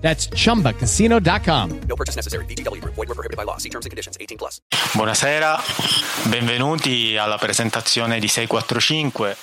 [0.00, 1.80] That's chumbacasino.com.
[1.86, 2.44] No purchase necessary.
[2.46, 2.94] VGW Group.
[2.94, 3.58] Void were prohibited by law.
[3.58, 4.16] See terms and conditions.
[4.18, 4.60] 18 plus.
[4.92, 5.62] Buonasera,
[6.24, 9.36] benvenuti alla presentazione di 645,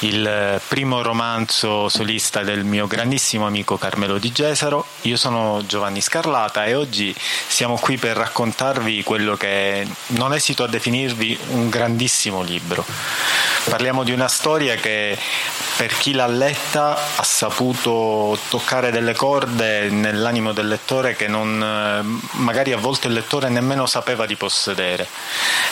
[0.00, 4.84] il primo romanzo solista del mio grandissimo amico Carmelo Di Gesaro.
[5.02, 10.68] Io sono Giovanni Scarlata e oggi siamo qui per raccontarvi quello che non esito a
[10.68, 12.84] definirvi un grandissimo libro.
[13.70, 15.16] Parliamo di una storia che
[15.78, 22.38] per chi l'ha letta ha saputo toccare delle corde nell'animo del lettore che non, eh,
[22.38, 25.06] magari a volte il lettore nemmeno sapeva di possedere.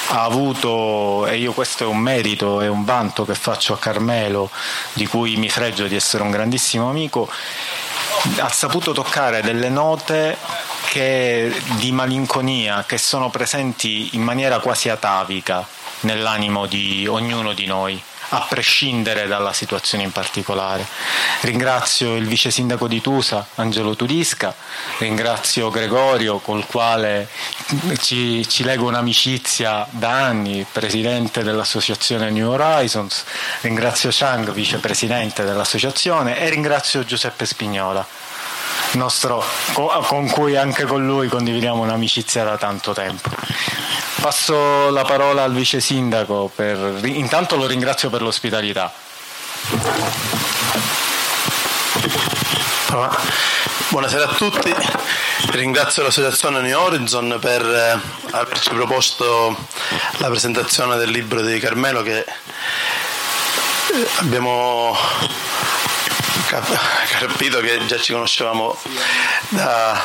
[0.08, 4.50] Ha avuto, e io questo è un merito, è un vanto che faccio a Carmelo,
[4.92, 7.28] di cui mi fregio di essere un grandissimo amico,
[8.38, 10.36] ha saputo toccare delle note
[10.90, 15.66] che, di malinconia che sono presenti in maniera quasi atavica
[16.00, 20.86] nell'animo di ognuno di noi a prescindere dalla situazione in particolare.
[21.40, 24.54] Ringrazio il vice sindaco di Tusa, Angelo Turisca,
[24.98, 27.28] ringrazio Gregorio col quale
[28.00, 33.24] ci, ci leggo un'amicizia da anni, presidente dell'associazione New Horizons,
[33.62, 38.06] ringrazio Chang, vicepresidente dell'associazione e ringrazio Giuseppe Spignola.
[38.92, 43.28] Nostro, con cui anche con lui condividiamo un'amicizia da tanto tempo.
[44.20, 47.00] Passo la parola al vice sindaco, per...
[47.04, 48.92] intanto lo ringrazio per l'ospitalità.
[53.88, 54.74] Buonasera a tutti,
[55.50, 58.00] ringrazio l'associazione New Horizon per eh,
[58.32, 59.56] averci proposto
[60.18, 64.96] la presentazione del libro di Carmelo che eh, abbiamo
[67.18, 68.76] capito che già ci conoscevamo
[69.50, 70.00] da,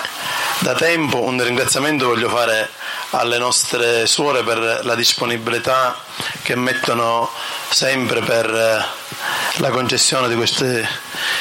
[0.59, 1.21] da tempo.
[1.21, 2.69] Un ringraziamento voglio fare
[3.11, 5.97] alle nostre suore per la disponibilità
[6.41, 7.29] che mettono
[7.69, 8.85] sempre per eh,
[9.59, 10.85] la concessione di questi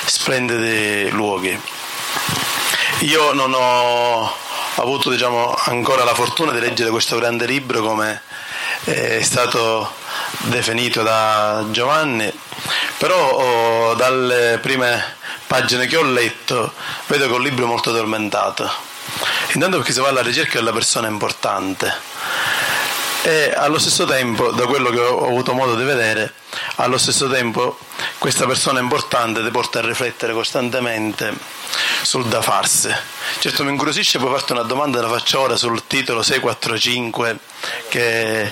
[0.05, 1.61] splendidi luoghi.
[3.01, 4.33] Io non ho
[4.77, 8.23] avuto diciamo, ancora la fortuna di leggere questo grande libro come
[8.85, 9.95] è stato
[10.45, 12.33] definito da Giovanni,
[12.99, 16.73] però oh, dalle prime pagine che ho letto
[17.07, 18.91] vedo che è un libro molto tormentato
[19.55, 21.93] Intanto perché si va alla ricerca della persona importante
[23.23, 26.33] e allo stesso tempo, da quello che ho avuto modo di vedere,
[26.77, 27.79] allo stesso tempo
[28.19, 31.33] questa persona importante ti porta a riflettere costantemente
[32.03, 32.95] sul da farsi.
[33.39, 37.39] Certo mi incuriosisce poi farti una domanda, la faccio ora sul titolo 645
[37.89, 38.43] che...
[38.43, 38.51] Eh?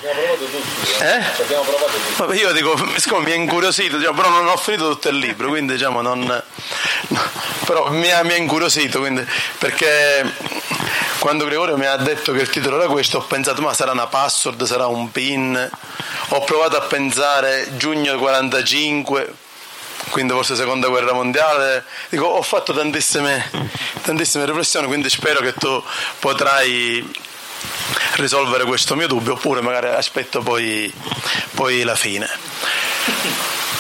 [2.34, 5.72] Io dico, siccome mi è incuriosito, diciamo, però non ho finito tutto il libro, quindi
[5.72, 6.42] diciamo non...
[7.08, 7.20] No,
[7.64, 9.26] però mi ha, mi ha incuriosito, quindi,
[9.58, 10.32] perché
[11.20, 14.06] quando Gregorio mi ha detto che il titolo era questo ho pensato ma sarà una
[14.06, 15.70] password, sarà un pin,
[16.28, 19.34] ho provato a pensare giugno 45
[20.08, 21.84] quindi forse seconda guerra mondiale.
[22.08, 23.50] Dico, ho fatto tantissime,
[24.02, 25.82] tantissime riflessioni, quindi spero che tu
[26.18, 27.06] potrai
[28.14, 30.92] risolvere questo mio dubbio oppure magari aspetto poi,
[31.54, 32.28] poi la fine.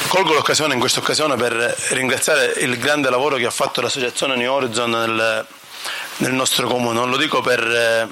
[0.08, 1.52] Colgo l'occasione in questa occasione per
[1.90, 5.46] ringraziare il grande lavoro che ha fatto l'associazione New Horizon nel,
[6.18, 8.08] nel nostro comune, non lo dico per,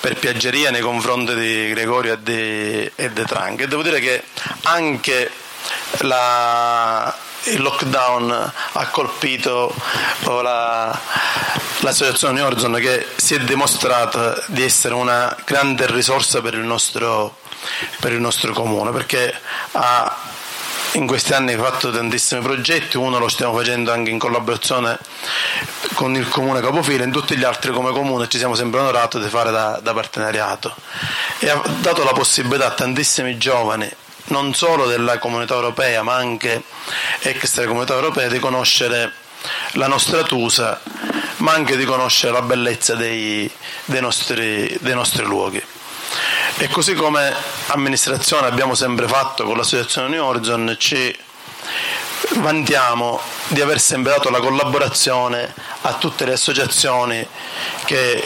[0.00, 3.60] per piaggeria nei confronti di Gregorio e di, e di Trank.
[3.60, 4.22] E devo dire che
[4.62, 5.30] anche
[6.00, 9.74] la, il lockdown ha colpito
[10.24, 10.98] la,
[11.80, 17.38] l'associazione New Horizon che si è dimostrata di essere una grande risorsa per il nostro,
[18.00, 19.34] per il nostro comune perché
[19.72, 20.16] ha
[20.94, 24.98] in questi anni fatto tantissimi progetti, uno lo stiamo facendo anche in collaborazione
[25.94, 29.28] con il comune capofila, in tutti gli altri come comune ci siamo sempre onorati di
[29.28, 30.74] fare da, da partenariato
[31.38, 33.90] e ha dato la possibilità a tantissimi giovani
[34.24, 36.62] non solo della comunità europea ma anche
[37.20, 39.12] extra comunità europea di conoscere
[39.72, 40.80] la nostra Tusa
[41.38, 43.50] ma anche di conoscere la bellezza dei,
[43.84, 45.62] dei, nostri, dei nostri luoghi.
[46.58, 47.34] E così come
[47.68, 51.16] amministrazione abbiamo sempre fatto con l'associazione New Horizon, ci
[52.36, 57.26] vantiamo di aver sempre dato la collaborazione a tutte le associazioni
[57.84, 58.24] che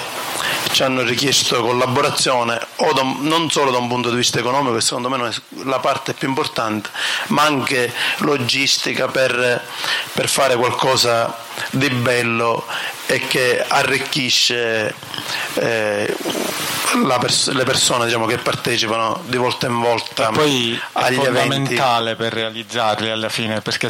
[0.71, 5.09] ci hanno richiesto collaborazione da, non solo da un punto di vista economico, che secondo
[5.09, 6.91] me è la parte più importante,
[7.29, 9.63] ma anche logistica per,
[10.13, 12.65] per fare qualcosa di bello
[13.07, 14.95] e che arricchisce
[15.55, 16.17] eh,
[17.21, 22.11] pers- le persone diciamo, che partecipano di volta in volta e poi agli è fondamentale
[22.11, 22.23] eventi.
[22.23, 23.89] per realizzarli alla fine perché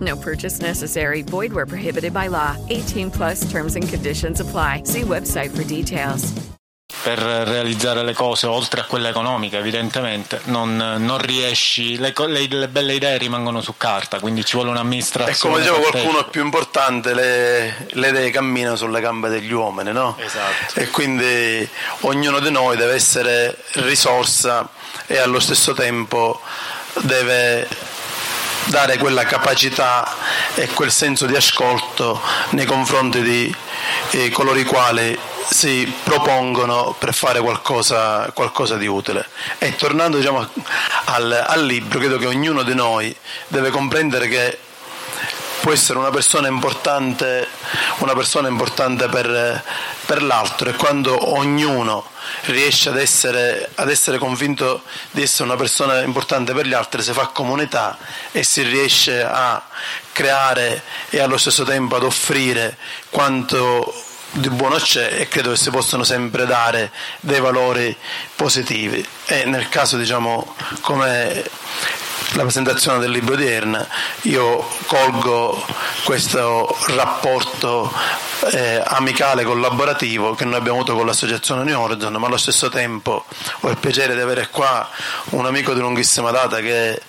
[0.00, 1.22] No purchase necessary.
[1.22, 2.56] Void where prohibited by law.
[2.68, 4.82] 18 plus terms and conditions apply.
[4.84, 6.32] See website for details.
[7.02, 12.68] per realizzare le cose oltre a quella economica evidentemente non, non riesci le, le- le
[12.68, 17.14] belle idee rimangono su carta quindi ci vuole E un'amministrazione come diceva qualcuno più importante,
[17.14, 20.14] le, le idee camminano sulle gambe degli uomini, no?
[20.18, 20.78] Esatto.
[20.78, 21.66] E quindi
[22.00, 24.68] ognuno di noi deve essere risorsa
[25.06, 26.38] e allo stesso tempo
[27.02, 27.66] deve
[28.70, 30.16] dare quella capacità
[30.54, 32.20] e quel senso di ascolto
[32.50, 33.54] nei confronti di
[34.12, 35.18] eh, coloro i quali
[35.48, 39.26] si propongono per fare qualcosa, qualcosa di utile.
[39.58, 40.48] E tornando diciamo,
[41.06, 43.14] al, al libro, credo che ognuno di noi
[43.48, 44.58] deve comprendere che
[45.60, 47.46] può essere una persona importante,
[47.98, 49.62] una persona importante per,
[50.06, 50.70] per l'altro.
[50.70, 52.04] E quando ognuno
[52.44, 57.12] riesce ad essere, ad essere convinto di essere una persona importante per gli altri, si
[57.12, 57.98] fa comunità
[58.32, 59.62] e si riesce a
[60.12, 62.76] creare e allo stesso tempo ad offrire
[63.10, 63.92] quanto
[64.32, 67.94] di buono c'è e credo che si possano sempre dare dei valori
[68.36, 69.04] positivi.
[69.26, 71.44] E nel caso diciamo come
[72.34, 73.86] la presentazione del libro di Erna,
[74.22, 75.64] io colgo
[76.04, 77.92] questo rapporto
[78.52, 83.24] eh, amicale collaborativo che noi abbiamo avuto con l'associazione New Horizon, ma allo stesso tempo
[83.60, 84.88] ho il piacere di avere qua
[85.30, 87.00] un amico di lunghissima data che è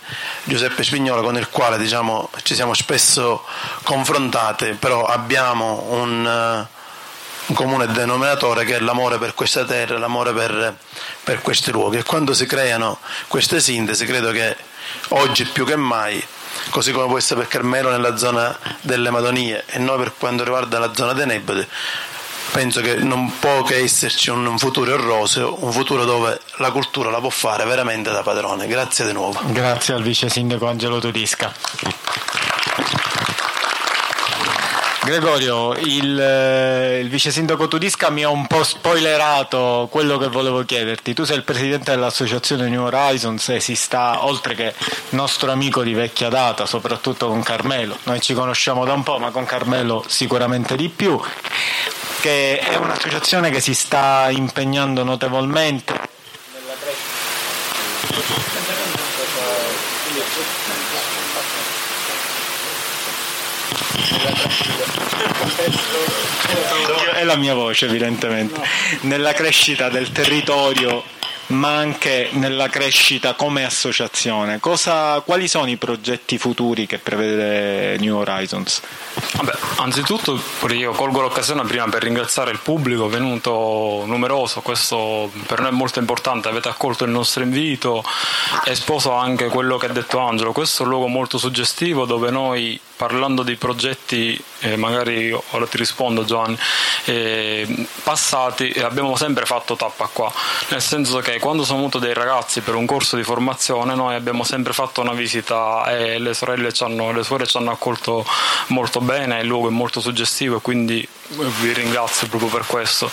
[0.43, 3.43] Giuseppe Spignola con il quale diciamo, ci siamo spesso
[3.83, 6.67] confrontati, però abbiamo un, eh,
[7.45, 10.75] un comune denominatore che è l'amore per questa terra, l'amore per,
[11.23, 11.97] per questi luoghi.
[11.97, 14.69] E quando si creano queste sintesi credo che
[15.09, 16.23] oggi più che mai
[16.69, 20.79] così come può essere per Carmelo nella zona delle Madonie e noi per quanto riguarda
[20.79, 21.67] la zona dei Nebodi
[22.51, 27.19] penso che non può che esserci un futuro roseo, un futuro dove la cultura la
[27.19, 28.67] può fare veramente da padrone.
[28.67, 29.39] Grazie di nuovo.
[29.47, 31.53] grazie al vice sindaco Angelo Tudisca
[35.11, 40.63] Gregorio, il, eh, il vice sindaco Tudisca mi ha un po' spoilerato quello che volevo
[40.63, 41.13] chiederti.
[41.13, 44.73] Tu sei il presidente dell'associazione New Horizons e si sta, oltre che
[45.09, 47.97] nostro amico di vecchia data, soprattutto con Carmelo.
[48.03, 51.19] Noi ci conosciamo da un po', ma con Carmelo sicuramente di più.
[52.21, 56.11] Che è un'associazione che si sta impegnando notevolmente
[67.13, 68.61] è la mia voce evidentemente.
[69.01, 71.03] Nella crescita del territorio
[71.51, 74.59] ma anche nella crescita come associazione.
[74.59, 78.81] Cosa, quali sono i progetti futuri che prevede New Horizons?
[79.33, 85.69] Vabbè, anzitutto io colgo l'occasione prima per ringraziare il pubblico venuto numeroso, questo per noi
[85.69, 88.03] è molto importante, avete accolto il nostro invito
[88.63, 92.31] e sposo anche quello che ha detto Angelo, questo è un luogo molto suggestivo dove
[92.31, 96.55] noi parlando di progetti, eh, magari ora ti rispondo Giovanni,
[97.05, 100.31] eh, passati eh, abbiamo sempre fatto tappa qua,
[100.69, 104.43] nel senso che quando sono venuti dei ragazzi per un corso di formazione noi abbiamo
[104.43, 108.23] sempre fatto una visita e le sorelle ci hanno, le suore ci hanno accolto
[108.67, 113.09] molto bene, il luogo è molto suggestivo e quindi vi ringrazio proprio per questo.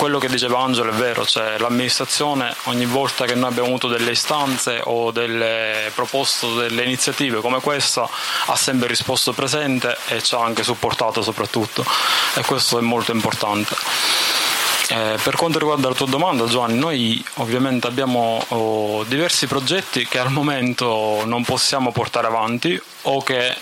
[0.00, 4.12] Quello che diceva Angelo è vero, cioè l'amministrazione ogni volta che noi abbiamo avuto delle
[4.12, 8.08] istanze o delle proposte, delle iniziative come questa
[8.46, 11.84] ha sempre risposto presente e ci ha anche supportato soprattutto
[12.34, 13.76] e questo è molto importante.
[14.88, 20.18] Eh, per quanto riguarda la tua domanda Giovanni, noi ovviamente abbiamo oh, diversi progetti che
[20.18, 23.54] al momento non possiamo portare avanti o che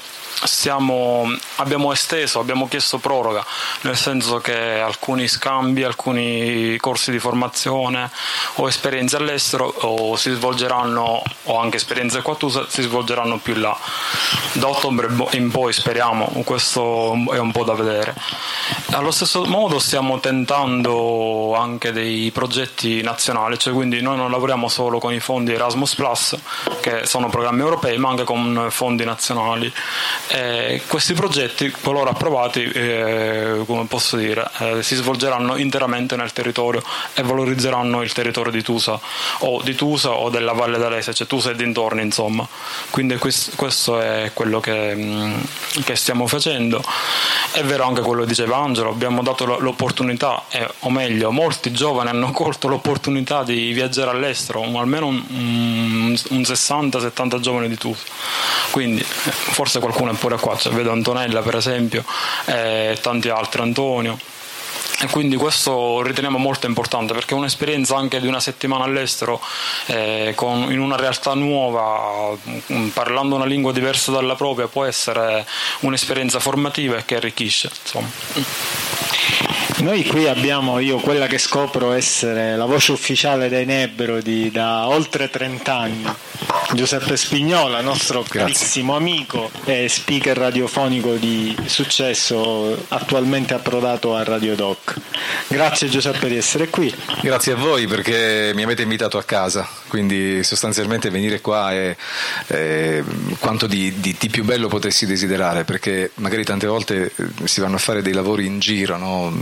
[0.45, 3.45] stiamo, abbiamo esteso, abbiamo chiesto proroga,
[3.83, 8.11] nel senso che alcuni scambi, alcuni corsi di formazione
[8.55, 13.77] o esperienze all'estero o si svolgeranno, o anche esperienze qua tu si svolgeranno più là.
[14.53, 18.15] Da ottobre in poi speriamo, questo è un po' da vedere.
[18.93, 24.99] Allo stesso modo stiamo tentando anche dei progetti nazionali, cioè quindi noi non lavoriamo solo
[24.99, 25.97] con i fondi Erasmus
[26.81, 29.73] che sono programmi europei, ma anche con fondi nazionali
[30.31, 36.83] E questi progetti, qualora approvati, eh, come posso dire, eh, si svolgeranno interamente nel territorio
[37.15, 39.01] e valorizzeranno il territorio di Tusa
[39.39, 42.47] o di Tusa o della Valle d'Alese, cioè Tusa e dintorni insomma.
[42.91, 45.41] Quindi questo è quello che, mm,
[45.85, 46.83] che stiamo facendo.
[47.51, 52.11] È vero anche quello che diceva Angelo, abbiamo dato l'opportunità, eh, o meglio, molti giovani
[52.11, 58.03] hanno colto l'opportunità di viaggiare all'estero, almeno un, un, un 60-70 giovani di Tusa.
[58.71, 62.05] Quindi eh, forse qualcuno è pure qua, cioè, vedo Antonella per esempio
[62.47, 64.19] e tanti altri, Antonio.
[65.01, 69.41] E quindi questo riteniamo molto importante perché un'esperienza anche di una settimana all'estero
[69.87, 72.37] eh, con, in una realtà nuova,
[72.73, 75.47] mm, parlando una lingua diversa dalla propria, può essere
[75.81, 77.71] un'esperienza formativa e che arricchisce.
[77.81, 78.09] Insomma.
[79.81, 85.31] Noi qui abbiamo io quella che scopro essere la voce ufficiale dei Nebrodi da oltre
[85.31, 86.05] 30 anni,
[86.73, 88.41] Giuseppe Spignola, nostro Grazie.
[88.41, 94.97] carissimo amico e speaker radiofonico di successo, attualmente approdato a Radio Doc.
[95.47, 96.93] Grazie Giuseppe di essere qui.
[97.21, 101.97] Grazie a voi perché mi avete invitato a casa, quindi sostanzialmente venire qua è,
[102.47, 103.03] è
[103.39, 107.77] quanto di, di, di, più bello potessi desiderare, perché magari tante volte eh, si vanno
[107.77, 109.37] a fare dei lavori in giro, no?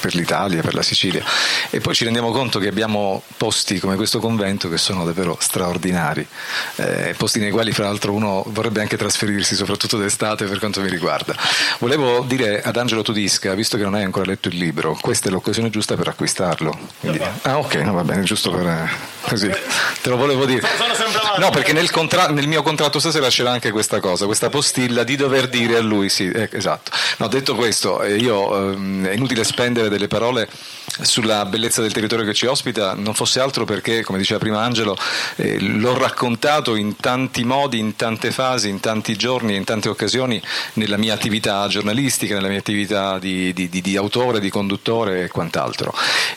[0.00, 1.22] per l'Italia, per la Sicilia
[1.70, 6.26] e poi ci rendiamo conto che abbiamo posti come questo convento che sono davvero straordinari,
[6.76, 10.88] eh, posti nei quali fra l'altro uno vorrebbe anche trasferirsi, soprattutto d'estate per quanto mi
[10.88, 11.34] riguarda.
[11.78, 15.30] Volevo dire ad Angelo Tudisca, visto che non hai ancora letto il libro, questa è
[15.30, 16.76] l'occasione giusta per acquistarlo.
[17.00, 20.66] Quindi, ah ok, no, va bene, giusto per così, te lo volevo dire.
[21.38, 25.16] No, perché nel, contra- nel, mio contratto stasera c'era anche questa cosa, questa postilla di
[25.16, 26.90] dover dire a lui, sì, eh, esatto.
[27.18, 30.48] No, detto questo, eh, io ehm, è inutile spendere delle parole
[31.02, 34.96] sulla bellezza del territorio che ci ospita, non fosse altro perché, come diceva prima Angelo,
[35.36, 40.40] eh, l'ho raccontato in tanti modi, in tante fasi, in tanti giorni, in tante occasioni
[40.74, 45.28] nella mia attività giornalistica, nella mia attività di, di, di, di autore, di conduttore e
[45.28, 45.92] quant'altro.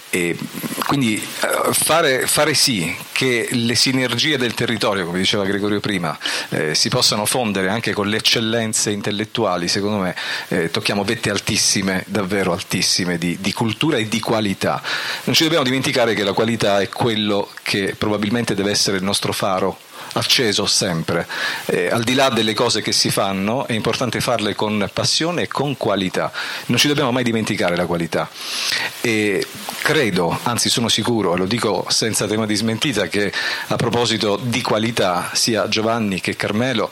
[0.09, 0.37] E
[0.85, 2.78] quindi eh, fare, fare, sì
[3.11, 6.17] che le sinergie del territorio, come diceva Gregorio prima,
[6.49, 10.15] eh, si possano fondere anche con le eccellenze intellettuali, secondo me
[10.49, 14.81] eh, tocchiamo vette altissime, davvero altissime, di, di cultura e di qualità qualità.
[15.25, 19.33] Non ci dobbiamo dimenticare che la qualità è quello che probabilmente deve essere il nostro
[19.33, 19.77] faro
[20.13, 21.27] acceso sempre.
[21.65, 25.47] Eh, al di là delle cose che si fanno, è importante farle con passione e
[25.47, 26.31] con qualità.
[26.67, 28.29] Non ci dobbiamo mai dimenticare la qualità.
[29.01, 29.45] E
[29.81, 33.31] credo, anzi sono sicuro, e lo dico senza tema di smentita, che
[33.67, 36.89] a proposito di qualità, sia Giovanni che Carmelo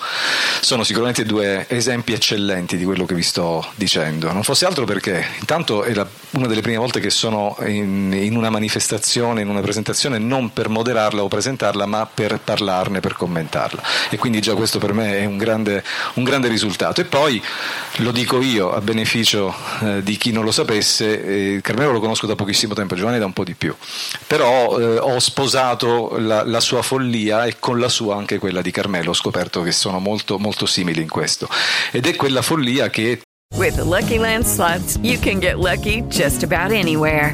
[0.61, 4.31] sono sicuramente due esempi eccellenti di quello che vi sto dicendo.
[4.31, 8.35] Non fosse altro perché intanto è la, una delle prime volte che sono in, in
[8.35, 13.81] una manifestazione, in una presentazione, non per moderarla o presentarla, ma per parlarne per commentarla
[14.09, 15.81] e quindi già questo per me è un grande,
[16.15, 16.99] un grande risultato.
[16.99, 17.41] E poi
[17.97, 22.27] lo dico io a beneficio eh, di chi non lo sapesse, eh, Carmelo lo conosco
[22.27, 23.73] da pochissimo tempo, Giovanni da un po' di più,
[24.27, 28.71] però eh, ho sposato la, la, sua follia e con la sua anche quella di
[28.71, 31.47] Carmelo, ho scoperto che sono molto, molto simili in questo
[31.91, 33.21] ed è quella follia che...
[33.55, 37.33] With Lucky Land Slots you can get lucky just about anywhere.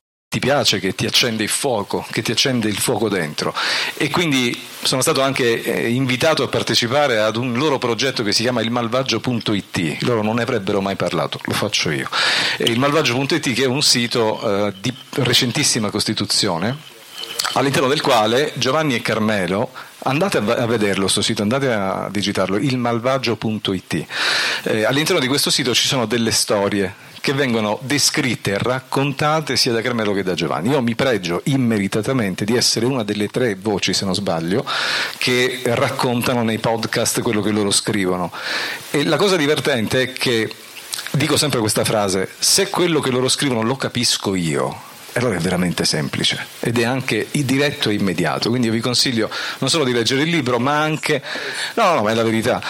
[0.31, 3.53] Ti piace, che ti accende il fuoco, che ti accende il fuoco dentro.
[3.97, 8.43] E quindi sono stato anche eh, invitato a partecipare ad un loro progetto che si
[8.43, 9.97] chiama il malvagio.it.
[10.03, 12.07] Loro non ne avrebbero mai parlato, lo faccio io.
[12.59, 16.77] il malvagio.it che è un sito eh, di recentissima costituzione
[17.55, 19.69] all'interno del quale Giovanni e Carmelo
[20.03, 24.05] Andate a vederlo questo sito, andate a digitarlo, ilmalvagio.it.
[24.63, 29.71] Eh, all'interno di questo sito ci sono delle storie che vengono descritte e raccontate sia
[29.71, 30.69] da Carmelo che da Giovanni.
[30.69, 34.65] Io mi pregio immeritatamente di essere una delle tre voci, se non sbaglio,
[35.17, 38.31] che raccontano nei podcast quello che loro scrivono.
[38.89, 40.51] E la cosa divertente è che
[41.11, 45.85] dico sempre questa frase, se quello che loro scrivono lo capisco io, allora è veramente
[45.85, 48.49] semplice ed è anche diretto e immediato.
[48.49, 51.21] Quindi io vi consiglio non solo di leggere il libro, ma anche,
[51.75, 52.61] no, no, ma è la verità,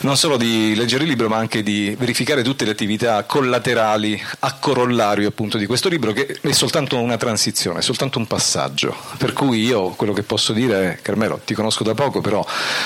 [0.00, 4.54] non solo di leggere il libro, ma anche di verificare tutte le attività collaterali a
[4.54, 8.96] corollario appunto di questo libro, che è soltanto una transizione, è soltanto un passaggio.
[9.16, 12.44] Per cui io quello che posso dire Carmelo, ti conosco da poco, però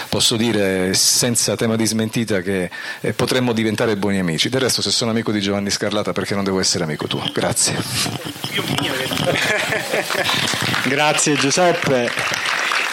[0.09, 4.49] posso dire senza tema di smentita che eh, potremmo diventare buoni amici.
[4.49, 7.23] Del resto, se sono amico di Giovanni Scarlata, perché non devo essere amico tuo?
[7.33, 9.02] Grazie.
[10.85, 12.11] Grazie Giuseppe.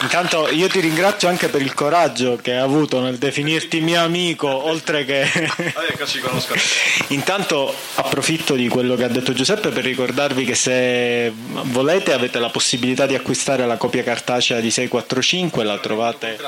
[0.01, 4.48] Intanto io ti ringrazio anche per il coraggio che hai avuto nel definirti mio amico,
[4.48, 5.28] oltre che...
[7.10, 12.50] Intanto approfitto di quello che ha detto Giuseppe per ricordarvi che se volete avete la
[12.50, 16.39] possibilità di acquistare la copia cartacea di 645, la trovate...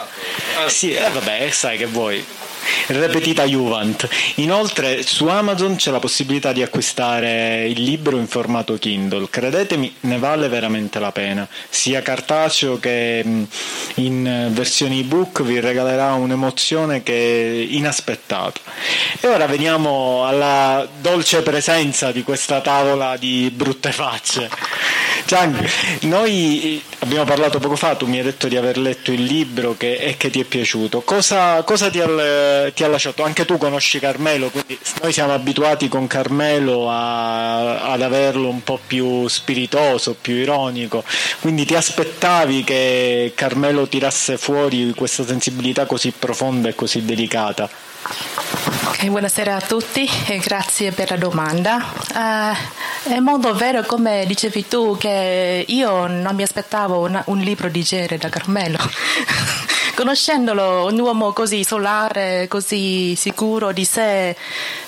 [0.67, 2.25] Sì, eh, vabbè, sai che vuoi
[2.87, 4.07] repetita Juvent.
[4.35, 9.27] Inoltre su Amazon c'è la possibilità di acquistare il libro in formato Kindle.
[9.29, 11.47] Credetemi, ne vale veramente la pena.
[11.69, 13.43] Sia cartaceo che mm,
[13.95, 18.59] in versione ebook vi regalerà un'emozione che è inaspettata.
[19.19, 24.49] E ora veniamo alla dolce presenza di questa tavola di brutte facce.
[25.25, 25.57] Gian,
[26.01, 29.95] noi abbiamo parlato poco fa, tu mi hai detto di aver letto il libro che,
[29.95, 31.01] e che ti è piaciuto.
[31.01, 32.05] Cosa, cosa ti, ha,
[32.73, 33.23] ti, ha, lasciato?
[33.23, 38.79] Anche tu conosci Carmelo, quindi noi siamo abituati con Carmelo a, ad averlo un po'
[38.85, 41.03] più spiritoso, più ironico,
[41.39, 47.69] quindi ti aspettavi che Carmelo tirasse fuori questa sensibilità così profonda e così delicata?
[48.83, 51.83] Okay, buonasera a tutti e grazie per la domanda.
[52.13, 57.69] Uh, è molto vero, come dicevi tu, che io non mi aspettavo una, un libro
[57.69, 58.77] di genere da Carmelo.
[59.93, 64.35] Conoscendolo, un uomo così solare, così sicuro di sé,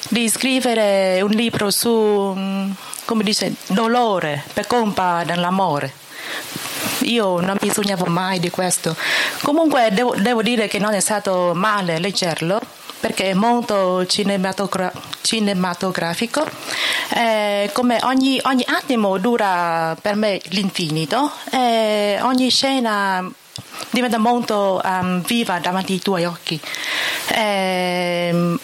[0.09, 2.71] di scrivere un libro su, mm,
[3.05, 5.91] come dice, dolore per colpa dell'amore.
[7.01, 8.95] Io non mi sognavo mai di questo.
[9.41, 12.59] Comunque devo, devo dire che non è stato male leggerlo
[12.99, 16.47] perché è molto cinematogra- cinematografico.
[17.13, 23.29] Eh, come ogni, ogni, attimo dura per me l'infinito, e ogni scena
[23.89, 26.59] diventa molto um, viva davanti ai tuoi occhi.
[27.27, 28.57] Eh,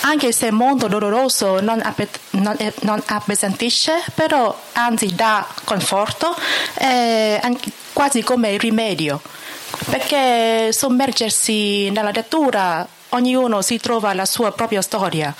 [0.00, 6.34] anche se è molto doloroso, non, app- non, non appesantisce, però anzi dà conforto,
[6.78, 7.40] eh,
[7.92, 9.20] quasi come rimedio,
[9.90, 15.34] perché sommergersi nella lettura ognuno si trova la sua propria storia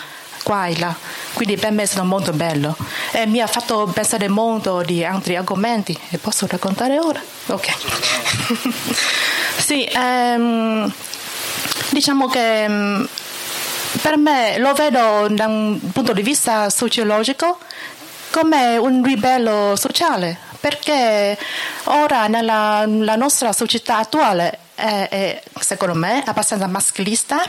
[0.49, 0.95] qua e là,
[1.35, 2.75] quindi per me è stato molto bello
[3.13, 7.21] e mi ha fatto pensare molto di altri argomenti e posso raccontare ora?
[7.49, 7.69] Ok.
[9.61, 10.91] sì, ehm,
[11.91, 13.07] diciamo che ehm,
[14.01, 17.59] per me lo vedo da un punto di vista sociologico
[18.31, 21.37] come un ribello sociale perché
[21.85, 27.43] ora nella nostra società attuale è, secondo me abbastanza maschilista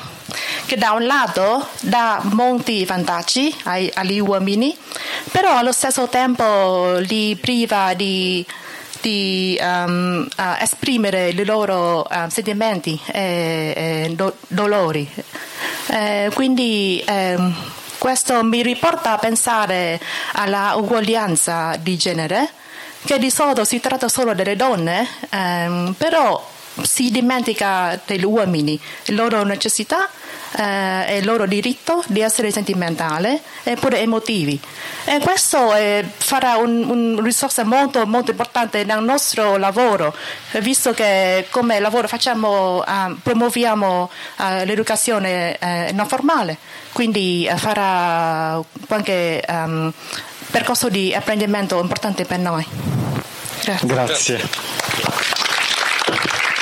[0.66, 4.76] che da un lato dà molti vantaggi ai, agli uomini
[5.32, 8.46] però allo stesso tempo li priva di,
[9.02, 15.08] di um, uh, esprimere i loro uh, sentimenti e, e do, dolori.
[15.92, 17.54] Eh, quindi ehm,
[17.98, 20.00] questo mi riporta a pensare
[20.34, 22.50] alla uguaglianza di genere
[23.06, 29.16] che di solito si tratta solo delle donne, ehm, però si dimentica degli uomini, le
[29.16, 30.10] loro necessità
[30.58, 34.60] eh, e il loro diritto di essere sentimentali e pure emotivi.
[35.06, 40.16] E questo eh, farà una un risorsa molto, molto importante nel nostro lavoro,
[40.60, 46.58] visto che come lavoro facciamo, eh, promuoviamo eh, l'educazione eh, non formale,
[46.92, 49.92] quindi eh, farà qualche um,
[50.52, 52.66] percorso di apprendimento importante per noi.
[53.64, 53.88] Grazie.
[53.88, 54.50] Grazie.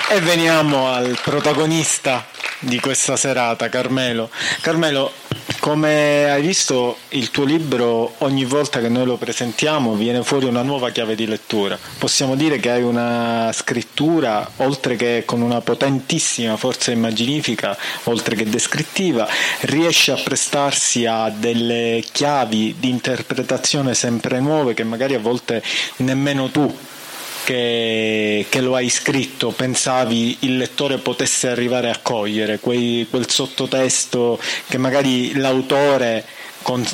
[0.09, 2.25] E veniamo al protagonista
[2.59, 4.29] di questa serata, Carmelo.
[4.61, 5.11] Carmelo,
[5.59, 10.61] come hai visto, il tuo libro ogni volta che noi lo presentiamo viene fuori una
[10.61, 11.77] nuova chiave di lettura.
[11.97, 18.45] Possiamo dire che hai una scrittura, oltre che con una potentissima forza immaginifica, oltre che
[18.45, 19.27] descrittiva,
[19.61, 25.61] riesce a prestarsi a delle chiavi di interpretazione sempre nuove che magari a volte
[25.97, 26.73] nemmeno tu
[27.47, 34.38] che, che, lo hai scritto pensavi il lettore potesse arrivare a cogliere, quei, quel sottotesto
[34.67, 36.25] che magari l'autore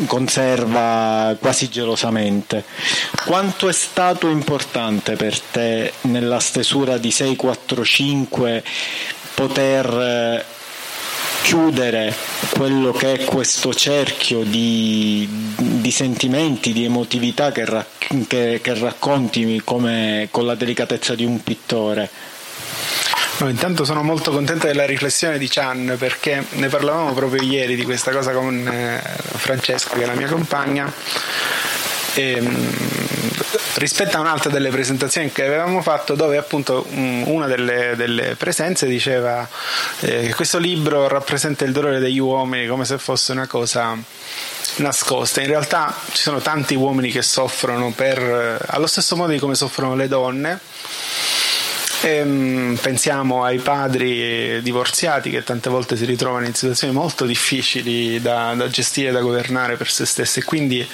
[0.05, 2.65] conserva quasi gelosamente.
[3.25, 8.63] Quanto è stato importante per te nella stesura di 645
[9.33, 10.45] poter
[11.43, 12.15] chiudere
[12.51, 15.27] quello che è questo cerchio di,
[15.57, 17.67] di sentimenti, di emotività che,
[18.27, 22.09] che, che racconti come, con la delicatezza di un pittore.
[23.39, 27.83] No, intanto sono molto contento della riflessione di Chan perché ne parlavamo proprio ieri di
[27.83, 30.91] questa cosa con eh, Francesca che è la mia compagna
[32.13, 32.92] e, ehm,
[33.83, 39.45] rispetto a un'altra delle presentazioni che avevamo fatto dove appunto una delle, delle presenze diceva
[39.99, 43.97] eh, che questo libro rappresenta il dolore degli uomini come se fosse una cosa
[44.77, 45.41] nascosta.
[45.41, 49.55] In realtà ci sono tanti uomini che soffrono per, eh, allo stesso modo di come
[49.55, 50.59] soffrono le donne.
[52.03, 58.53] Ehm, pensiamo ai padri divorziati che tante volte si ritrovano in situazioni molto difficili da,
[58.55, 60.87] da gestire, da governare per se stessi quindi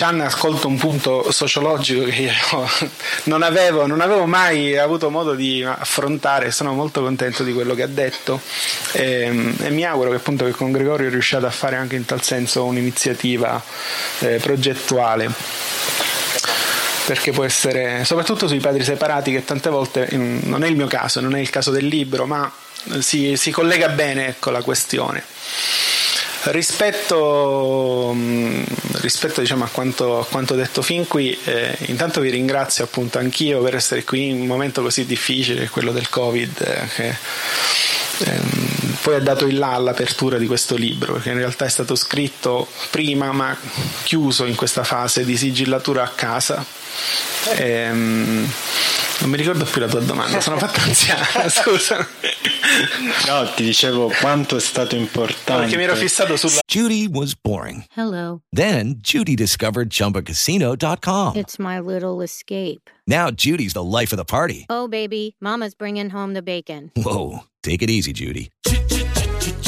[0.00, 2.32] Chan ascolta un punto sociologico che io
[3.24, 7.82] non avevo, non avevo, mai avuto modo di affrontare, sono molto contento di quello che
[7.82, 8.40] ha detto
[8.92, 12.06] e, ehm, e mi auguro che, appunto, che con Gregorio riusciate a fare anche in
[12.06, 13.62] tal senso un'iniziativa
[14.20, 15.30] eh, progettuale
[17.04, 21.20] perché può essere soprattutto sui padri separati che tante volte non è il mio caso,
[21.20, 22.50] non è il caso del libro, ma
[23.00, 25.22] si, si collega bene ecco, la questione.
[26.42, 28.62] Rispetto, mm,
[29.00, 33.60] rispetto diciamo, a, quanto, a, quanto, detto fin qui, eh, intanto vi ringrazio appunto anch'io
[33.62, 37.16] per essere qui in un momento così difficile, quello del Covid, eh, che
[38.24, 41.94] ehm, poi ha dato il là all'apertura di questo libro, perché in realtà è stato
[41.94, 43.54] scritto prima ma
[44.02, 46.64] chiuso in questa fase di sigillatura a casa.
[47.56, 48.50] Ehm,
[49.20, 52.06] non mi ricordo più la tua domanda, sono fatto anziano, scusa.
[53.26, 55.62] No, ti dicevo quanto è stato importante.
[55.62, 57.84] Perché mi ero fissato sulla Judy was boring.
[57.94, 58.40] Hello.
[58.50, 61.36] Then Judy discovered chumbacasino.com.
[61.36, 62.88] It's my little escape.
[63.06, 64.66] Now Judy's the life of the party.
[64.68, 66.90] Oh baby, mama's bringing home the bacon.
[66.96, 68.50] Whoa, take it easy, Judy.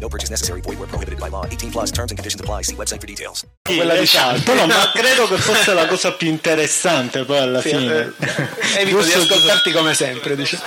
[0.00, 0.60] No purchase necessary.
[0.60, 1.44] Void where prohibited by law.
[1.44, 2.62] 18 plus terms and conditions apply.
[2.62, 3.44] See website for details.
[3.64, 8.12] Quella esatto, no, ma credo che fosse la cosa più interessante poi alla Sì, fine.
[8.18, 10.58] eh, evito di ascoltarti come sempre, dice.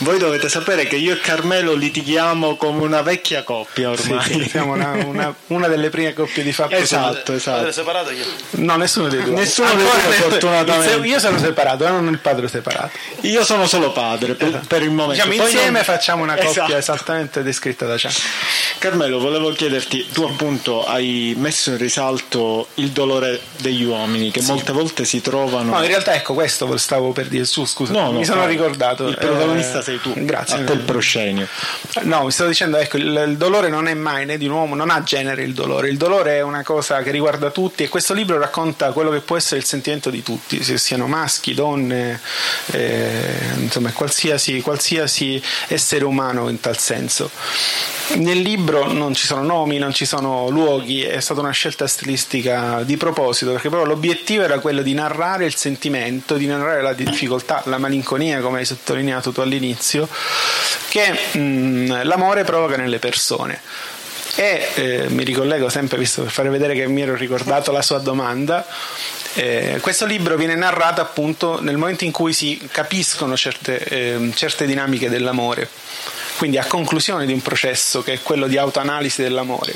[0.00, 4.22] Voi dovete sapere che io e Carmelo litighiamo come una vecchia coppia ormai.
[4.24, 6.74] Sì, siamo una, una- una delle prime coppie di fatto.
[6.74, 7.70] Esatto, esatto.
[7.72, 8.24] separato io?
[8.52, 9.34] No, nessuno dei due.
[9.34, 11.06] Nessuno dei Ancora due, ne- fortunatamente.
[11.06, 12.90] Io sono separato, eh, non il padre separato.
[13.20, 15.24] Io sono solo padre per, per il momento.
[15.24, 16.74] Diciamo, Poi insieme non- facciamo una coppia Esatto.
[17.04, 18.12] Esattamente descritta da Chan.
[18.78, 24.72] Carmelo, volevo chiederti, tu appunto hai messo in risalto il dolore degli uomini che molte
[24.72, 25.72] volte si trovano...
[25.72, 28.50] No, in realtà ecco questo stavo per dire su, scusa, No, no, mi sono vai.
[28.50, 29.06] ricordato.
[29.06, 30.12] Il protagonista Eh, sei tu.
[30.16, 30.56] Grazie.
[30.56, 31.46] A te il proscenio.
[32.02, 34.74] No, mi stavo dicendo, ecco, il, il dolore non è mai né di un uomo,
[34.74, 35.88] non ha genere il dolore.
[35.88, 39.36] Il dolore è una cosa che riguarda tutti e questo libro racconta quello che può
[39.36, 42.20] essere il sentimento di tutti, se siano maschi, donne,
[42.72, 46.93] eh, insomma, qualsiasi, qualsiasi essere umano in tal senso.
[48.16, 52.82] Nel libro non ci sono nomi, non ci sono luoghi, è stata una scelta stilistica
[52.82, 57.62] di proposito, perché proprio l'obiettivo era quello di narrare il sentimento, di narrare la difficoltà,
[57.64, 60.06] la malinconia, come hai sottolineato tu all'inizio,
[60.90, 63.60] che mh, l'amore provoca nelle persone.
[64.36, 67.98] E eh, mi ricollego sempre, visto per fare vedere che mi ero ricordato la sua
[67.98, 68.66] domanda.
[69.34, 74.66] eh, questo libro viene narrato appunto nel momento in cui si capiscono certe, ehm, certe
[74.66, 75.68] dinamiche dell'amore
[76.36, 79.72] quindi a conclusione di un processo che è quello di autoanalisi dell'amore.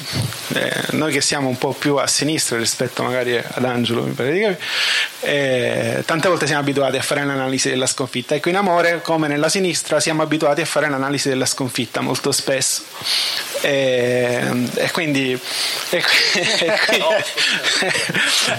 [0.54, 4.32] Eh, noi che siamo un po' più a sinistra rispetto magari ad Angelo, mi pare
[4.32, 4.60] di capire,
[5.20, 8.34] eh, tante volte siamo abituati a fare l'analisi della sconfitta.
[8.34, 12.82] Ecco, in amore, come nella sinistra, siamo abituati a fare l'analisi della sconfitta molto spesso.
[13.60, 15.32] E, e quindi,
[15.90, 15.96] e,
[16.34, 17.06] e quindi,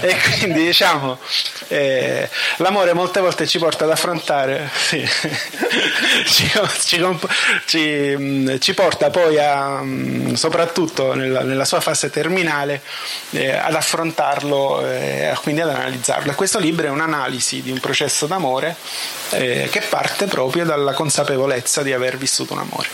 [0.00, 1.18] e quindi, diciamo,
[1.68, 5.06] eh, l'amore molte volte ci porta ad affrontare, sì,
[6.26, 6.50] ci,
[6.84, 6.98] ci
[7.90, 12.82] ci, mh, ci porta poi a, mh, soprattutto nella, nella sua fase terminale,
[13.30, 16.32] eh, ad affrontarlo e quindi ad analizzarlo.
[16.34, 18.76] Questo libro è un'analisi di un processo d'amore
[19.30, 22.88] eh, che parte proprio dalla consapevolezza di aver vissuto un amore.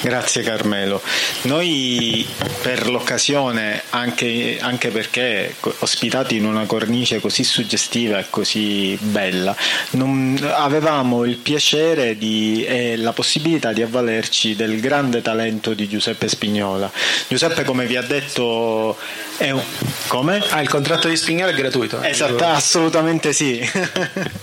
[0.00, 1.00] Grazie Carmelo.
[1.42, 2.26] Noi
[2.62, 9.54] per l'occasione, anche, anche perché ospitati in una cornice così suggestiva e così bella,
[9.90, 16.28] non- avevamo il piacere di- e la possibilità di avvalerci del grande talento di Giuseppe
[16.28, 16.90] Spignola.
[17.26, 18.96] Giuseppe, come vi ha detto,
[19.36, 19.62] è un...
[20.08, 20.42] Come?
[20.50, 22.00] Ah, il contratto di Spignola è gratuito.
[22.02, 23.58] Esatto, assolutamente sì.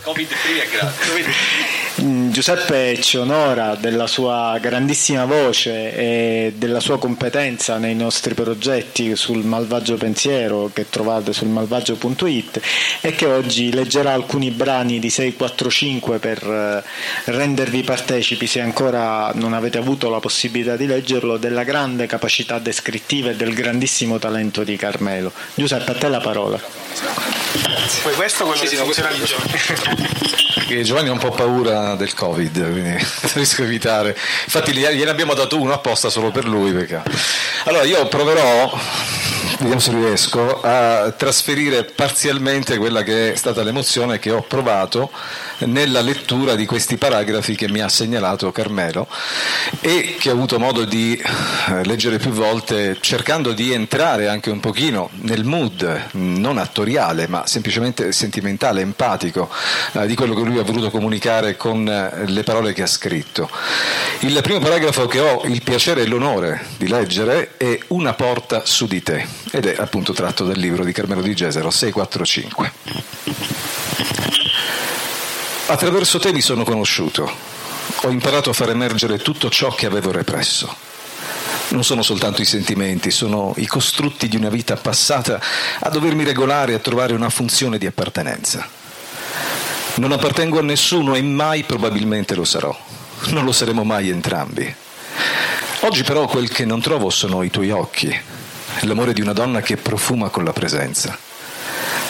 [0.02, 1.35] Covid free è gratis.
[1.98, 9.46] Giuseppe ci onora della sua grandissima voce e della sua competenza nei nostri progetti sul
[9.46, 12.62] malvagio pensiero che trovate sul malvagio.it
[13.00, 19.54] e che oggi leggerà alcuni brani di 645 per eh, rendervi partecipi se ancora non
[19.54, 24.76] avete avuto la possibilità di leggerlo della grande capacità descrittiva e del grandissimo talento di
[24.76, 25.32] Carmelo.
[25.54, 26.60] Giuseppe, a te la parola.
[28.04, 32.16] Poi questo quello Sì, sì, che no, questo Che Giovanni ha un po' paura del
[32.16, 32.98] Covid, quindi
[33.34, 34.10] riesco a evitare.
[34.46, 36.72] Infatti gli- gliene abbiamo dato uno apposta solo per lui.
[36.72, 37.04] Perché...
[37.66, 38.76] Allora io proverò,
[39.60, 45.12] vediamo se riesco, a trasferire parzialmente quella che è stata l'emozione che ho provato
[45.60, 49.08] nella lettura di questi paragrafi che mi ha segnalato Carmelo
[49.80, 54.60] e che ho avuto modo di eh, leggere più volte cercando di entrare anche un
[54.60, 59.50] pochino nel mood, non attoriale ma semplicemente sentimentale, empatico
[59.94, 63.50] eh, di quello che lui ha voluto comunicare con eh, le parole che ha scritto.
[64.20, 68.88] Il primo paragrafo che ho il piacere e l'onore di leggere è Una porta su
[68.88, 72.72] di te ed è appunto tratto dal libro di Carmelo di Gesero 645.
[75.68, 77.30] Attraverso te mi sono conosciuto,
[78.02, 80.74] ho imparato a far emergere tutto ciò che avevo represso.
[81.70, 85.42] Non sono soltanto i sentimenti, sono i costrutti di una vita passata
[85.80, 88.68] a dovermi regolare e a trovare una funzione di appartenenza.
[89.96, 92.78] Non appartengo a nessuno e mai probabilmente lo sarò.
[93.30, 94.76] Non lo saremo mai entrambi.
[95.82, 98.16] Oggi però quel che non trovo sono i tuoi occhi,
[98.82, 101.18] l'amore di una donna che profuma con la presenza.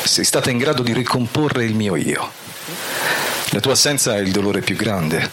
[0.03, 2.31] Sei stata in grado di ricomporre il mio io.
[3.49, 5.29] La tua assenza è il dolore più grande,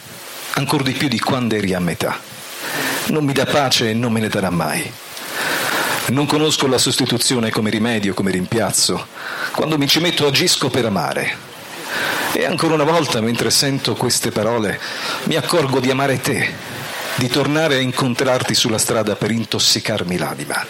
[0.53, 2.19] ancora di più di quando eri a metà.
[3.07, 4.89] Non mi dà pace e non me ne darà mai.
[6.05, 9.07] Non conosco la sostituzione come rimedio, come rimpiazzo.
[9.51, 11.51] Quando mi ci metto agisco per amare.
[12.33, 14.79] E ancora una volta, mentre sento queste parole,
[15.25, 16.51] mi accorgo di amare te,
[17.15, 20.65] di tornare a incontrarti sulla strada per intossicarmi l'anima.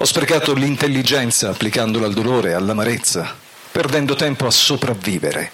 [0.00, 3.34] Ho sprecato l'intelligenza applicandola al dolore, all'amarezza,
[3.72, 5.50] perdendo tempo a sopravvivere.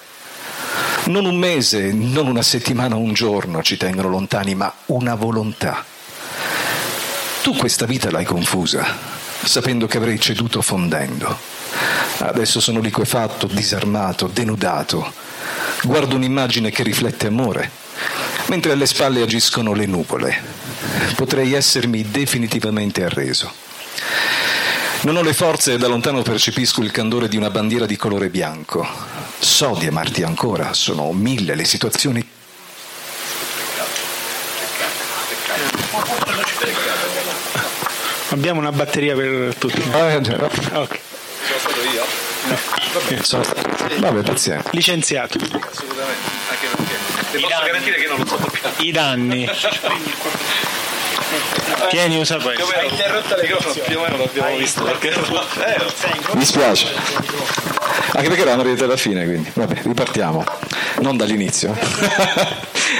[1.06, 5.82] Non un mese, non una settimana un giorno ci tengono lontani, ma una volontà.
[7.42, 8.84] Tu questa vita l'hai confusa,
[9.42, 11.38] sapendo che avrei ceduto fondendo.
[12.18, 15.10] Adesso sono liquefatto, disarmato, denudato.
[15.84, 17.70] Guardo un'immagine che riflette amore,
[18.48, 20.42] mentre alle spalle agiscono le nuvole.
[21.14, 23.64] Potrei essermi definitivamente arreso.
[25.04, 28.28] Non ho le forze e da lontano percepisco il candore di una bandiera di colore
[28.30, 28.86] bianco.
[29.38, 32.26] So di amarti ancora, sono mille le situazioni
[38.30, 39.80] Abbiamo una batteria per tutti.
[39.92, 40.98] Ah, Ok.
[43.22, 43.62] Sono stato-
[43.98, 44.68] Vabbè, pazienza.
[44.72, 45.38] Licenziato.
[45.38, 46.94] Assolutamente, anche perché
[47.32, 48.68] ti posso garantire che non lo sopporto.
[48.82, 49.48] I danni.
[51.90, 52.64] Tieni, usa questo.
[52.64, 54.82] Hai interrotto le cose, più o meno l'abbiamo visto.
[54.82, 55.12] Perché...
[56.32, 56.88] Mi spiace.
[58.12, 59.50] Anche perché eravamo arrivati alla fine, quindi.
[59.52, 60.44] Vabbè, ripartiamo.
[61.00, 61.76] Non dall'inizio.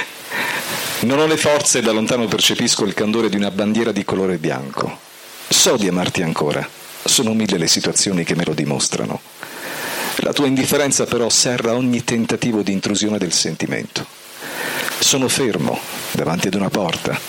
[1.05, 4.37] Non ho le forze e da lontano percepisco il candore di una bandiera di colore
[4.37, 4.97] bianco.
[5.47, 6.67] So di amarti ancora.
[7.03, 9.21] Sono mille le situazioni che me lo dimostrano.
[10.17, 14.24] La tua indifferenza però serra ogni tentativo di intrusione del sentimento.
[14.99, 15.79] Sono fermo
[16.11, 17.19] davanti ad una porta,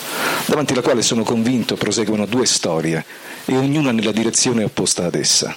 [0.47, 3.05] davanti alla quale sono convinto proseguono due storie
[3.45, 5.57] e ognuna nella direzione opposta ad essa.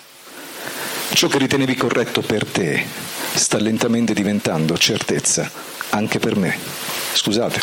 [1.14, 2.86] Ciò che ritenevi corretto per te
[3.34, 5.50] sta lentamente diventando certezza
[5.90, 6.58] anche per me.
[7.14, 7.62] Scusate.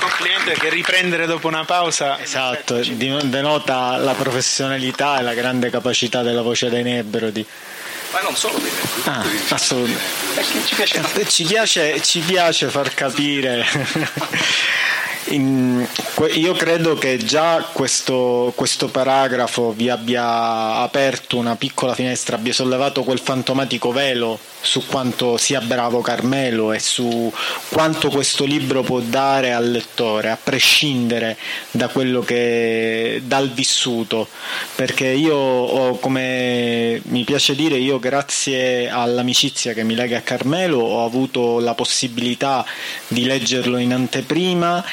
[0.00, 2.20] Complimenti perché riprendere dopo una pausa.
[2.20, 7.44] Esatto, denota la professionalità e la grande capacità della voce dei Nebbero di...
[8.12, 8.70] Ma non solo dei
[9.04, 10.64] Ah, assolutamente.
[10.66, 13.66] Ci piace Ci piace, ci piace far capire.
[15.30, 15.86] In-
[16.32, 23.02] io credo che già questo, questo paragrafo vi abbia aperto una piccola finestra, abbia sollevato
[23.02, 27.32] quel fantomatico velo su quanto sia bravo Carmelo e su
[27.68, 31.36] quanto questo libro può dare al lettore, a prescindere
[31.70, 34.28] da quello che dal vissuto.
[34.74, 40.78] Perché io ho, come mi piace dire, io grazie all'amicizia che mi lega a Carmelo
[40.78, 42.64] ho avuto la possibilità
[43.06, 44.84] di leggerlo in anteprima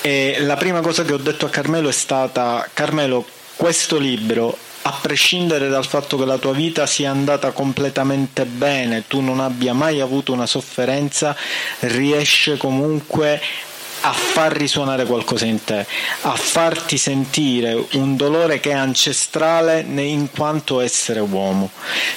[0.00, 3.24] e la prima cosa che ho detto a Carmelo è stata Carmelo,
[3.56, 9.20] questo libro a prescindere dal fatto che la tua vita sia andata completamente bene, tu
[9.20, 11.34] non abbia mai avuto una sofferenza,
[11.80, 13.40] riesce comunque
[14.06, 15.86] a far risuonare qualcosa in te,
[16.22, 21.70] a farti sentire un dolore che è ancestrale in quanto essere uomo.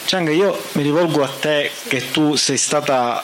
[0.06, 3.24] Chang, io mi rivolgo a te che tu sei stata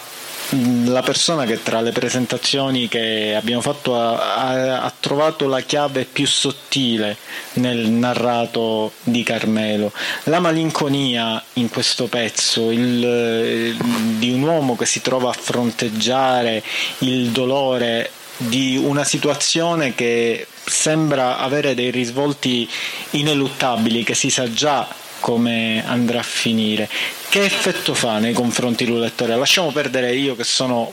[0.85, 6.05] la persona che tra le presentazioni che abbiamo fatto ha, ha, ha, trovato la chiave
[6.05, 7.17] più sottile
[7.53, 9.91] nel narrato di Carmelo.
[10.23, 13.75] La malinconia in questo pezzo, il,
[14.17, 16.63] di un uomo che si trova a fronteggiare
[16.99, 22.69] il dolore di una situazione che sembra avere dei risvolti
[23.11, 24.87] ineluttabili, che si sa già
[25.23, 26.89] come andrà a finire.
[27.29, 29.37] Che effetto fa nei confronti del lettore?
[29.37, 30.91] Lasciamo perdere io che sono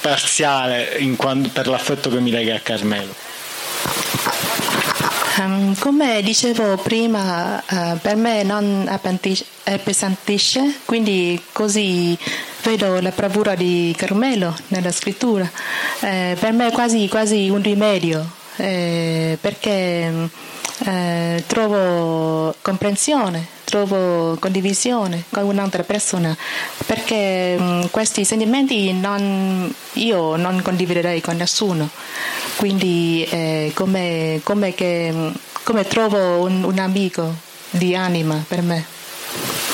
[0.00, 3.12] parziale quanto, per l'affetto che mi lega a Carmelo.
[5.38, 8.88] Um, come dicevo prima, uh, per me non
[9.64, 12.16] appesantisce, quindi così
[12.62, 15.50] vedo la bravura di Carmelo nella scrittura.
[15.98, 20.30] Eh, per me è quasi, quasi un rimedio, eh, perché
[20.86, 26.36] eh, trovo comprensione, trovo condivisione con un'altra persona,
[26.86, 31.88] perché mm, questi sentimenti non, io non condividerei con nessuno,
[32.54, 35.28] quindi eh, come, come, che, mm,
[35.64, 37.34] come trovo un, un amico
[37.70, 39.73] di anima per me.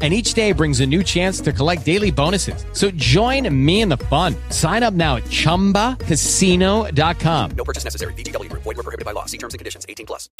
[0.00, 2.64] and each day brings a new chance to collect daily bonuses.
[2.72, 4.34] So join me in the fun.
[4.48, 7.50] Sign up now at ChumbaCasino.com.
[7.54, 8.14] No purchase necessary.
[8.14, 8.50] VGW.
[8.52, 9.26] Void were prohibited by law.
[9.26, 9.84] See terms and conditions.
[9.86, 10.30] 18 plus.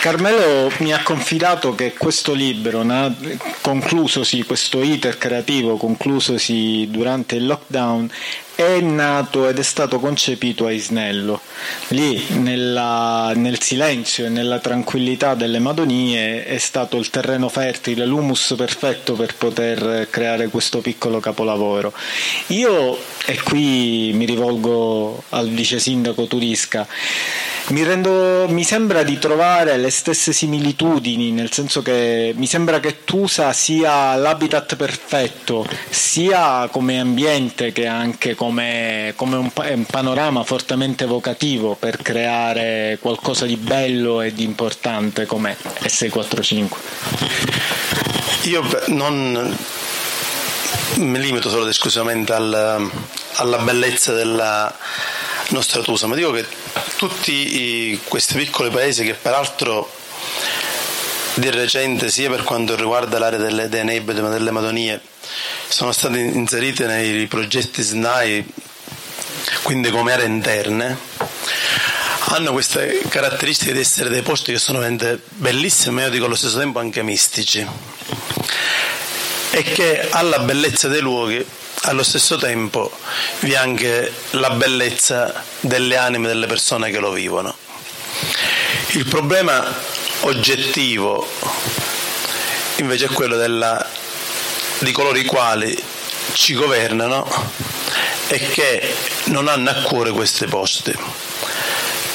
[0.00, 2.84] Carmelo mi ha confidato che questo libro,
[3.60, 8.10] conclusosi, questo iter creativo conclusosi durante il lockdown,
[8.66, 11.40] è nato ed è stato concepito a Isnello.
[11.88, 18.54] Lì, nella, nel silenzio e nella tranquillità delle Madonie, è stato il terreno fertile, l'humus
[18.56, 21.92] perfetto per poter creare questo piccolo capolavoro.
[22.48, 26.86] Io, e qui mi rivolgo al vice sindaco Turisca,
[27.68, 33.04] mi, rendo, mi sembra di trovare le stesse similitudini, nel senso che mi sembra che
[33.04, 41.04] Tusa sia l'habitat perfetto, sia come ambiente che anche come, come un, un, panorama fortemente
[41.04, 46.68] evocativo per creare qualcosa di bello e di importante come S645.
[48.42, 49.56] Io non
[50.96, 52.90] mi limito solo ed esclusivamente al,
[53.34, 54.74] alla bellezza della
[55.48, 56.46] nostra Tusa, ma dico che
[56.96, 59.90] tutti questi piccoli paesi che peraltro
[61.34, 65.00] di recente sia per quanto riguarda l'area delle, dei Nebbe ma delle Madonie
[65.68, 68.44] sono state inserite nei progetti SNAI
[69.62, 70.98] quindi come aree interne
[72.26, 76.34] hanno queste caratteristiche di essere dei posti che sono veramente bellissimi ma io dico allo
[76.34, 77.66] stesso tempo anche mistici
[79.50, 81.44] e che alla bellezza dei luoghi
[81.82, 82.90] allo stesso tempo
[83.40, 87.56] vi è anche la bellezza delle anime delle persone che lo vivono.
[88.90, 89.64] Il problema
[90.20, 91.26] oggettivo
[92.76, 93.84] invece è quello della,
[94.82, 95.80] di coloro i quali
[96.32, 97.26] ci governano
[98.28, 100.96] e che non hanno a cuore questi posti.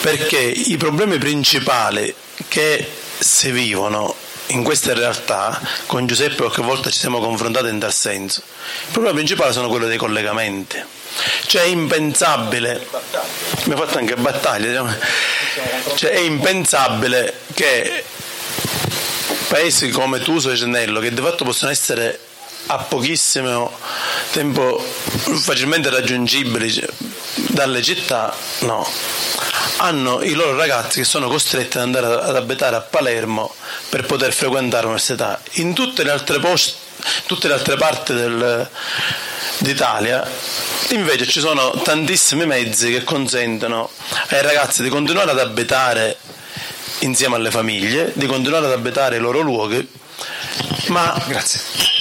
[0.01, 2.13] Perché i problemi principali
[2.47, 4.15] che si vivono
[4.47, 8.41] in queste realtà con Giuseppe qualche volta ci siamo confrontati in tal senso.
[8.86, 10.82] Il problema principale sono quelli dei collegamenti.
[11.47, 12.88] Cioè è impensabile,
[13.62, 14.95] abbiamo fatto anche battaglie, diciamo,
[15.95, 18.03] cioè è impensabile che
[19.47, 22.19] paesi come Tuso e Cenello, che di fatto possono essere
[22.67, 23.71] a pochissimo
[24.32, 26.86] tempo facilmente raggiungibili
[27.49, 28.88] dalle città, no,
[29.77, 33.53] hanno i loro ragazzi che sono costretti ad andare ad abitare a Palermo
[33.89, 35.41] per poter frequentare l'università.
[35.53, 36.75] In tutte le altre, post,
[37.25, 38.69] tutte le altre parti del,
[39.60, 40.30] d'Italia
[40.89, 43.89] invece ci sono tantissimi mezzi che consentono
[44.30, 46.17] ai ragazzi di continuare ad abitare
[46.99, 49.88] insieme alle famiglie, di continuare ad abitare i loro luoghi,
[50.88, 51.96] ma Grazie.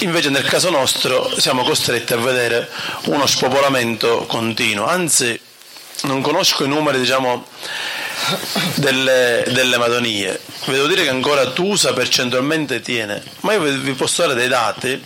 [0.00, 2.68] Invece nel caso nostro siamo costretti a vedere
[3.04, 5.38] uno spopolamento continuo, anzi
[6.02, 7.46] non conosco i numeri diciamo,
[8.74, 14.22] delle, delle Madonie, vi devo dire che ancora Tusa percentualmente tiene, ma io vi posso
[14.22, 15.02] dare dei dati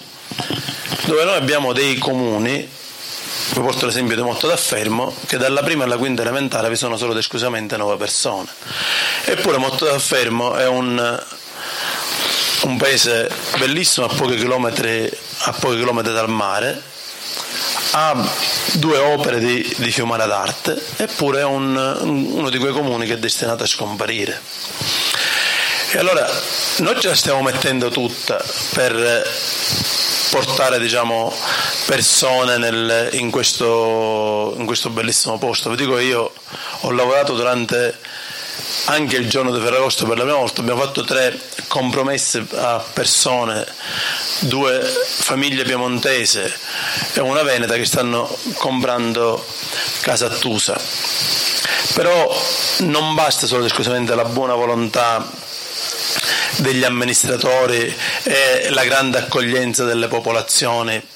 [1.06, 5.96] dove noi abbiamo dei comuni, vi porto l'esempio di Motto d'Affermo, che dalla prima alla
[5.96, 8.48] quinta elementare vi sono solo ed esclusivamente nove persone.
[9.24, 11.24] Eppure Motto d'Affermo è un,
[12.66, 16.82] un paese bellissimo a pochi chilometri, a pochi chilometri dal mare,
[17.92, 18.28] ha
[18.72, 23.18] due opere di, di Fiumara d'arte, eppure è un, uno di quei comuni che è
[23.18, 24.40] destinato a scomparire.
[25.92, 26.28] E allora
[26.78, 28.42] noi ce la stiamo mettendo tutta
[28.74, 29.30] per
[30.30, 31.32] portare diciamo,
[31.86, 35.70] persone nel, in, questo, in questo bellissimo posto.
[35.70, 36.32] Vi dico io
[36.80, 37.96] ho lavorato durante
[38.86, 43.66] anche il giorno di Ferragosto per la prima volta abbiamo fatto tre compromesse a persone,
[44.40, 46.52] due famiglie piemontese
[47.14, 49.44] e una veneta che stanno comprando
[50.02, 50.78] casa a Tusa.
[51.94, 52.42] Però
[52.80, 55.26] non basta solo ed esclusivamente la buona volontà
[56.56, 61.14] degli amministratori e la grande accoglienza delle popolazioni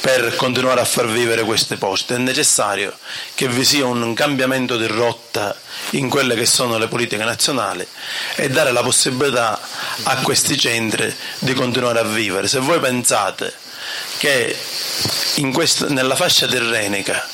[0.00, 2.14] per continuare a far vivere queste poste.
[2.14, 2.92] È necessario
[3.34, 5.54] che vi sia un cambiamento di rotta
[5.90, 7.86] in quelle che sono le politiche nazionali
[8.36, 9.60] e dare la possibilità
[10.04, 12.48] a questi centri di continuare a vivere.
[12.48, 13.52] Se voi pensate
[14.18, 14.56] che
[15.52, 17.26] questo, nella fascia tirrenica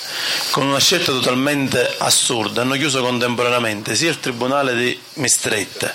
[0.50, 5.92] con una scelta totalmente assurda hanno chiuso contemporaneamente sia il Tribunale di Mistretta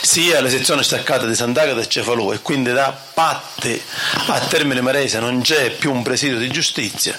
[0.00, 3.80] sia le sezioni staccate di Sant'Agata e Cefalù e quindi da Patti
[4.26, 7.18] a Termine Marese non c'è più un presidio di giustizia.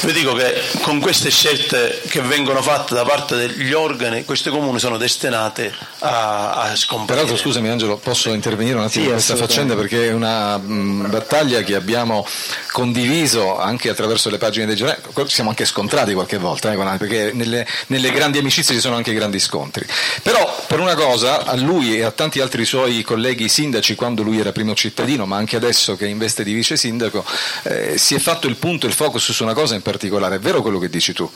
[0.00, 4.78] Vi dico che con queste scelte che vengono fatte da parte degli organi, questi comuni
[4.78, 7.24] sono destinati a, a scomparire.
[7.24, 11.10] Peraltro, scusami Angelo, posso intervenire un attimo sì, in questa faccenda perché è una mh,
[11.10, 12.26] battaglia che abbiamo
[12.72, 17.30] condiviso anche attraverso le pagine dei giornali, ci siamo anche scontrati qualche volta, eh, perché
[17.32, 19.86] nelle, nelle grandi amicizie ci sono anche grandi scontri.
[20.22, 24.38] Però per una cosa, a lui e a tanti altri suoi colleghi sindaci, quando lui
[24.38, 27.24] era primo cittadino, ma anche adesso che in veste di vice sindaco,
[27.64, 30.36] eh, si è fatto il punto, il focus su una cosa in particolare.
[30.36, 31.30] È vero quello che dici tu,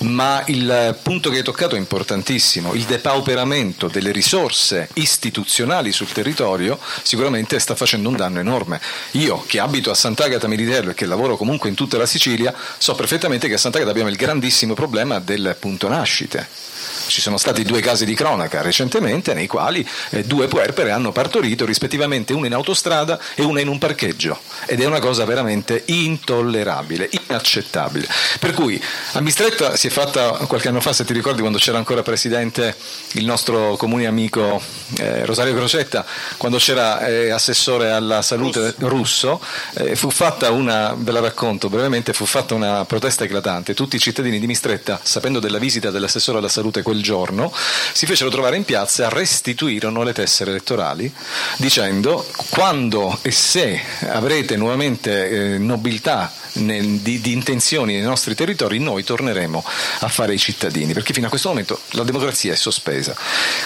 [0.00, 2.74] ma il punto che hai toccato è importantissimo.
[2.74, 8.80] Il depauperamento delle risorse istituzionali sul territorio sicuramente sta facendo un danno enorme.
[9.12, 12.94] Io, che abito a Sant'Agata Militello e che lavoro comunque in tutta la Sicilia, so
[12.94, 16.72] perfettamente che a Sant'Agata abbiamo il grandissimo problema del punto nascite
[17.06, 21.64] ci sono stati due casi di cronaca recentemente nei quali eh, due puerpere hanno partorito
[21.64, 24.38] rispettivamente una in autostrada e una in un parcheggio.
[24.66, 28.06] Ed è una cosa veramente intollerabile, inaccettabile.
[28.38, 28.80] Per cui
[29.12, 32.76] a Mistretta si è fatta qualche anno fa, se ti ricordi quando c'era ancora presidente
[33.12, 34.60] il nostro comune amico
[34.98, 36.04] eh, Rosario Crocetta,
[36.36, 39.40] quando c'era eh, assessore alla salute russo,
[39.74, 43.74] eh, fu fatta una, ve la racconto brevemente, fu fatta una protesta eclatante.
[43.74, 47.52] Tutti i cittadini di Mistretta, sapendo della visita dell'assessore alla salute quel giorno,
[47.92, 51.12] si fecero trovare in piazza e restituirono le tessere elettorali
[51.56, 55.58] dicendo quando e se avrete nuovamente eh,
[56.54, 59.64] nobiltà di, di, intenzioni nei nostri territori, noi torneremo
[60.00, 63.14] a fare i cittadini, perché fino a questo momento la democrazia è sospesa.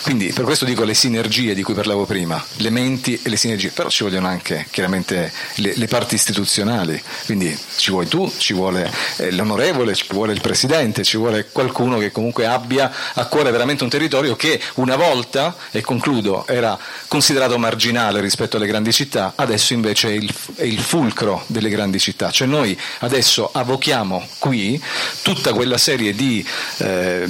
[0.03, 3.71] Quindi per questo dico le sinergie di cui parlavo prima, le menti e le sinergie,
[3.71, 8.91] però ci vogliono anche chiaramente le, le parti istituzionali, quindi ci vuoi tu, ci vuole
[9.17, 13.85] eh, l'onorevole, ci vuole il presidente, ci vuole qualcuno che comunque abbia a cuore veramente
[13.85, 19.73] un territorio che una volta, e concludo, era considerato marginale rispetto alle grandi città, adesso
[19.73, 22.31] invece è il, è il fulcro delle grandi città.
[22.31, 24.81] Cioè noi adesso avochiamo qui
[25.23, 26.47] tutta quella serie di,
[26.79, 27.25] eh,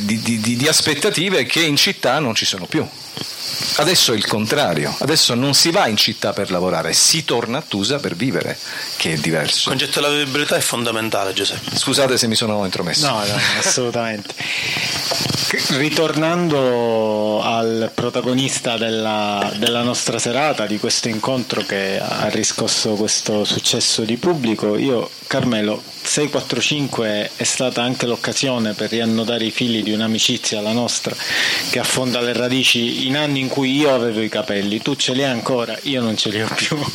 [0.00, 2.86] di, di, di aspettative che in città non ci sono più.
[3.76, 7.62] Adesso è il contrario, adesso non si va in città per lavorare, si torna a
[7.66, 8.58] Tusa per vivere,
[8.96, 9.70] che è diverso.
[9.70, 11.76] Il concetto della vivibilità è fondamentale, Giuseppe.
[11.76, 13.06] Scusate se mi sono intromesso.
[13.06, 14.34] No, no, assolutamente.
[15.76, 24.02] Ritornando al protagonista della, della, nostra serata, di questo incontro che ha riscosso questo successo
[24.02, 30.60] di pubblico, io Carmelo 645 è stata anche l'occasione per riannodare i fili di un'amicizia,
[30.60, 31.14] la nostra,
[31.70, 35.22] che affonda le radici in anni in cui io avevo i capelli, tu ce li
[35.22, 36.76] hai ancora, io non ce li ho più.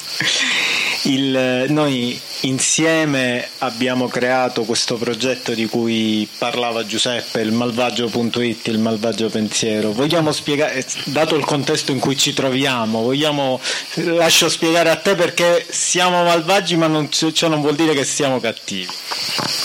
[1.04, 9.30] Il, noi insieme abbiamo creato questo progetto di cui parlava Giuseppe, il malvagio.it, il malvagio
[9.30, 9.94] pensiero.
[9.94, 13.60] Vogliamo spiegare, dato il contesto in cui ci troviamo, vogliamo,
[13.94, 18.40] lascio spiegare a te perché siamo malvagi ma non, ciò non vuol dire che siamo
[18.40, 18.97] cattivi.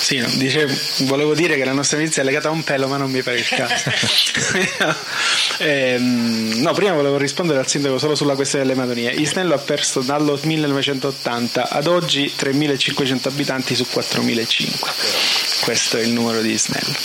[0.02, 0.66] Sì, no, dice,
[1.04, 3.38] volevo dire che la nostra amicizia è legata a un pelo ma non mi pare
[3.38, 3.90] il caso.
[5.58, 9.10] eh, no, prima volevo rispondere al sindaco solo sulla questione delle Madonie.
[9.12, 15.60] Isnello ha perso dallo 1980 ad oggi 3.500 abitanti su 4.500.
[15.60, 16.96] Questo è il numero di Isnello.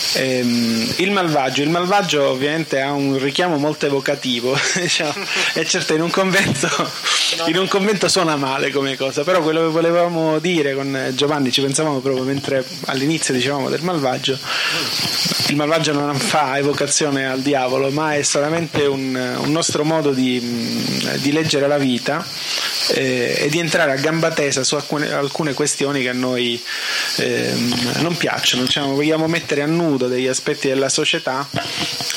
[0.13, 5.13] Ehm, il malvagio, il malvagio ovviamente ha un richiamo molto evocativo, diciamo,
[5.53, 6.67] e certo in un, convento,
[7.47, 11.61] in un convento suona male come cosa, però quello che volevamo dire con Giovanni, ci
[11.61, 14.37] pensavamo proprio mentre all'inizio dicevamo del malvagio,
[15.51, 20.39] il malvagio non fa evocazione al diavolo, ma è solamente un, un nostro modo di,
[21.17, 22.25] di leggere la vita
[22.91, 26.61] eh, e di entrare a gamba tesa su alcune, alcune questioni che a noi
[27.17, 31.45] ehm, non piacciono, diciamo, vogliamo mettere a nudo degli aspetti della società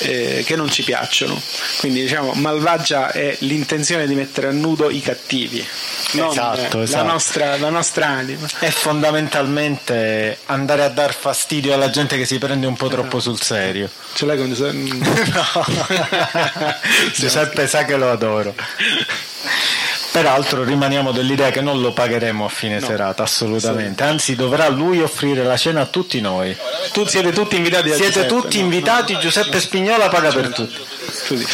[0.01, 1.41] eh, che non ci piacciono.
[1.78, 5.64] Quindi diciamo malvagia è l'intenzione di mettere a nudo i cattivi,
[6.12, 7.05] non Esatto, eh, esatto.
[7.05, 8.47] La, nostra, la nostra anima.
[8.61, 13.41] È fondamentalmente andare a dar fastidio alla gente che si prende un po' troppo sul
[13.41, 13.89] serio.
[14.12, 14.49] Ce l'hai con
[17.14, 18.55] Giuseppe sa che lo adoro.
[20.15, 22.87] Peraltro rimaniamo dell'idea che non lo pagheremo a fine No.
[22.87, 24.05] serata, assolutamente.
[24.05, 26.57] Anzi, dovrà lui offrire la cena a tutti noi.
[26.93, 28.62] Tu, siete tutti invitati da Siete Giuseppe, tutti no?
[28.62, 30.81] invitati, Giuseppe Spignola paga per tutti.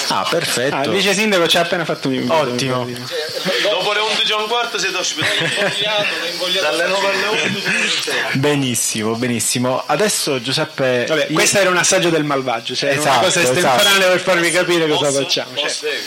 [0.09, 0.75] Ah, perfetto.
[0.77, 2.35] Ah, il vice sindaco ci ha appena fatto un invito.
[2.35, 2.85] Ottimo.
[2.85, 5.39] Dopo le 11 e un quarto siete ospitati.
[6.61, 8.11] Dalle 9 alle 11.
[8.35, 9.83] Benissimo, benissimo.
[9.87, 11.07] Adesso Giuseppe...
[11.09, 14.09] Vabbè, io- questo era un assaggio del malvagio, cioè Esatto, una cosa estemporanea esatto.
[14.11, 15.51] per farvi capire cosa facciamo.
[15.57, 15.99] cioè.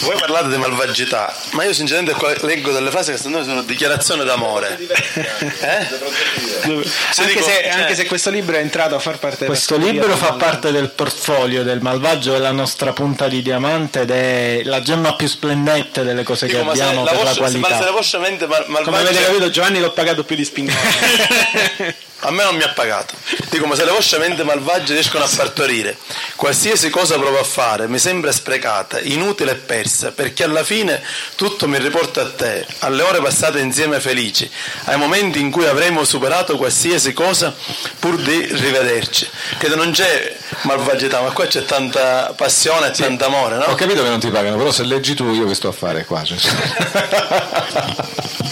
[0.00, 3.62] Voi parlate di malvagità, ma io sinceramente qua leggo delle frasi che secondo me sono
[3.62, 4.78] dichiarazione d'amore.
[4.78, 5.86] Eh?
[5.88, 9.50] Se anche, dico- se, cioè- anche se questo libro è entrato a far parte della
[9.50, 14.10] Questo libro fa parte del portfolio del malvagio, è la nostra punta di diamante ed
[14.10, 17.58] è la gemma più splendente delle cose Dico, che abbiamo la per la vostra, se-
[17.58, 17.90] ma se la qualità.
[17.96, 20.78] vostra mente mal- Come malvagia avete capito Giovanni l'ho pagato più di spingolo.
[22.20, 23.14] a me non mi ha pagato.
[23.50, 25.96] Dico, ma se le vostre mente malvagie riescono a partorire,
[26.36, 31.02] qualsiasi cosa provo a fare mi sembra sprecata, inutile e persa, perché alla fine
[31.34, 34.50] tutto mi riporta a te, alle ore passate insieme felici,
[34.84, 37.54] ai momenti in cui avremo superato qualsiasi cosa
[37.98, 39.28] pur di rivederci.
[39.58, 43.64] Credo non c'è malvagità, ma qua c'è tanta passione e tanto amore, no?
[43.64, 46.04] Ho capito che non ti pagano, però se leggi tu io che sto a fare
[46.04, 46.22] qua?
[46.22, 46.38] Cioè,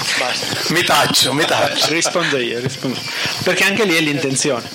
[0.68, 1.92] Mi taccio, mi taccio.
[1.92, 2.98] rispondo io, rispondo.
[3.44, 4.68] Perché anche lì è l'intenzione.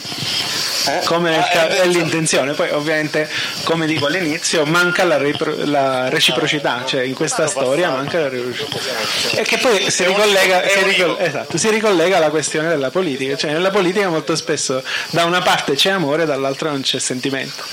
[1.06, 3.30] Come nel Ah, ca- è è l'intenzione, poi ovviamente
[3.64, 9.40] come dico all'inizio manca la, repro- la reciprocità, cioè in questa storia manca la reciprocità.
[9.40, 13.52] E che poi si ricollega, si ricol- esatto, si ricollega alla questione della politica, cioè
[13.52, 17.64] nella politica molto spesso da una parte c'è amore, dall'altra non c'è sentimento.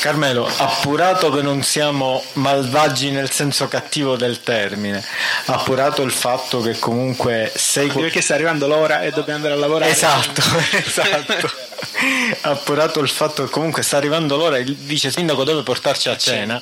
[0.00, 5.02] Carmelo, appurato che non siamo malvagi nel senso cattivo del termine,
[5.46, 7.88] appurato il fatto che comunque sei...
[7.88, 9.90] Perché sta arrivando l'ora e dobbiamo andare a lavorare.
[9.90, 10.42] Esatto,
[10.76, 11.52] esatto.
[12.42, 16.60] Appurato il fatto che comunque sta arrivando l'ora, il vice sindaco deve portarci a cena.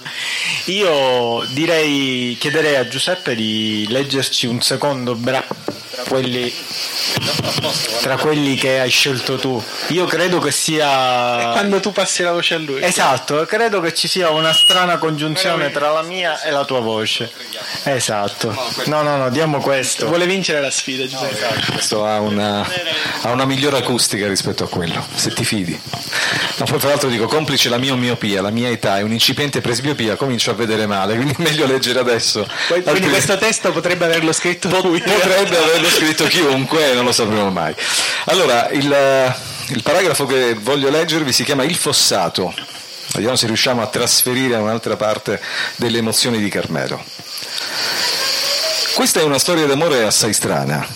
[0.66, 6.52] Io direi, chiederei a Giuseppe di leggerci un secondo brano quelli,
[8.00, 9.62] tra quelli che hai scelto tu.
[9.88, 11.50] Io credo che sia.
[11.52, 12.82] Quando tu passi la voce a lui.
[12.82, 17.30] Esatto, credo che ci sia una strana congiunzione tra la mia e la tua voce.
[17.84, 18.54] Esatto.
[18.86, 20.06] No, no, no, diamo questo.
[20.06, 21.72] Vuole vincere la sfida, Giuseppe.
[21.72, 22.66] questo ha una,
[23.22, 25.80] ha una migliore acustica rispetto a quello, se ti fidi.
[26.58, 30.16] Ma poi tra l'altro dico, complice la mia miopia, la mia età e un'incipiente presbiopia,
[30.16, 32.46] comincio a vedere male, quindi è meglio leggere adesso.
[32.68, 35.00] Poi- Quindi questo testo potrebbe averlo scritto lui.
[35.00, 37.74] Potrebbe averlo scritto chiunque, non lo sapremo mai.
[38.26, 39.34] Allora, il,
[39.68, 42.54] il paragrafo che voglio leggervi si chiama Il fossato.
[43.12, 45.40] Vediamo se riusciamo a trasferire a un'altra parte
[45.76, 47.02] delle emozioni di Carmelo.
[48.94, 50.86] Questa è una storia d'amore assai strana,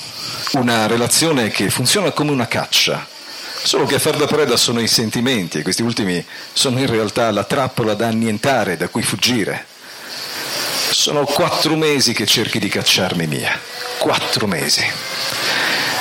[0.53, 3.07] una relazione che funziona come una caccia,
[3.63, 7.31] solo che a far da preda sono i sentimenti e questi ultimi sono in realtà
[7.31, 9.67] la trappola da annientare, da cui fuggire.
[10.91, 13.59] Sono quattro mesi che cerchi di cacciarmi via.
[13.99, 14.85] Quattro mesi.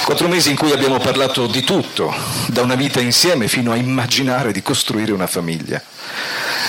[0.06, 2.14] Quattro mesi in cui abbiamo parlato di tutto,
[2.48, 5.82] da una vita insieme fino a immaginare di costruire una famiglia.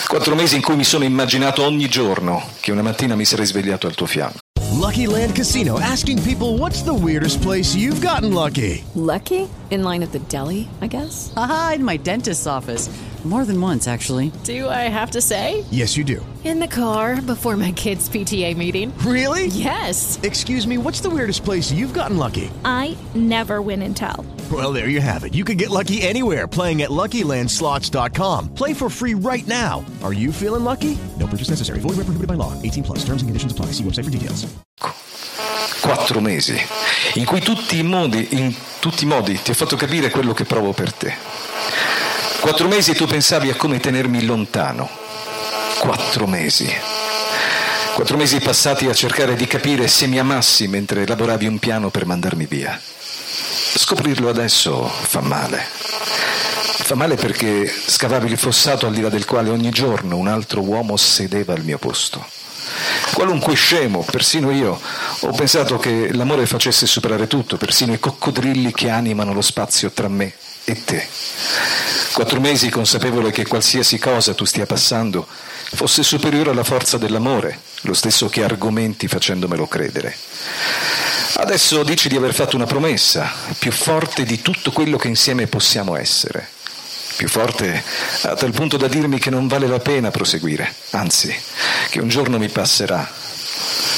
[0.06, 3.86] Quattro mesi in cui mi sono immaginato ogni giorno che una mattina mi sarei svegliato
[3.86, 4.38] al tuo fianco.
[4.72, 8.82] Lucky Land Casino asking people what's the weirdest place you've gotten lucky?
[8.94, 9.48] Lucky?
[9.70, 11.32] In line at the deli, I guess?
[11.34, 12.88] Aha, in my dentist's office.
[13.26, 14.30] More than once, actually.
[14.44, 15.64] Do I have to say?
[15.72, 16.24] Yes, you do.
[16.44, 18.96] In the car before my kids' PTA meeting.
[18.98, 19.46] Really?
[19.46, 20.20] Yes.
[20.22, 22.52] Excuse me, what's the weirdest place you've gotten lucky?
[22.64, 24.24] I never win and tell.
[24.52, 25.34] Well, there you have it.
[25.34, 28.54] You can get lucky anywhere playing at LuckyLandSlots.com.
[28.54, 29.84] Play for free right now.
[30.04, 30.96] Are you feeling lucky?
[31.18, 31.80] No purchase necessary.
[31.80, 32.52] Void where prohibited by law.
[32.62, 32.98] 18 plus.
[33.00, 33.72] Terms and conditions apply.
[33.72, 34.46] See website for details.
[35.82, 36.56] Quattro mesi
[37.14, 40.44] in cui tutti i modi, in tutti i modi ti ho fatto capire quello che
[40.44, 41.14] provo per te.
[42.46, 44.88] Quattro mesi tu pensavi a come tenermi lontano.
[45.80, 46.72] Quattro mesi.
[47.92, 52.06] Quattro mesi passati a cercare di capire se mi amassi mentre elaboravi un piano per
[52.06, 52.80] mandarmi via.
[53.74, 55.60] Scoprirlo adesso fa male.
[55.66, 60.60] Fa male perché scavavi il fossato al di là del quale ogni giorno un altro
[60.60, 62.24] uomo sedeva al mio posto.
[63.12, 64.80] Qualunque scemo, persino io,
[65.18, 70.06] ho pensato che l'amore facesse superare tutto, persino i coccodrilli che animano lo spazio tra
[70.06, 70.32] me
[70.62, 71.08] e te.
[72.16, 77.92] Quattro mesi consapevole che qualsiasi cosa tu stia passando fosse superiore alla forza dell'amore, lo
[77.92, 80.16] stesso che argomenti facendomelo credere.
[81.34, 85.94] Adesso dici di aver fatto una promessa, più forte di tutto quello che insieme possiamo
[85.94, 86.48] essere.
[87.16, 87.84] Più forte
[88.22, 91.38] a tal punto da dirmi che non vale la pena proseguire, anzi,
[91.90, 93.06] che un giorno mi passerà,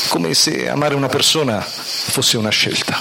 [0.09, 3.01] come se amare una persona fosse una scelta.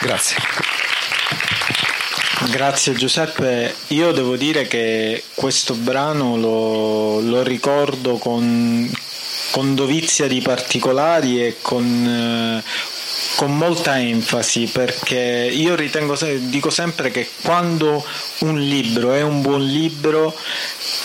[0.00, 0.71] Grazie.
[2.50, 8.90] Grazie Giuseppe, io devo dire che questo brano lo, lo ricordo con,
[9.52, 12.62] con dovizia di particolari e con, eh,
[13.36, 18.04] con molta enfasi perché io ritengo, dico sempre che quando
[18.40, 20.34] un libro è un buon libro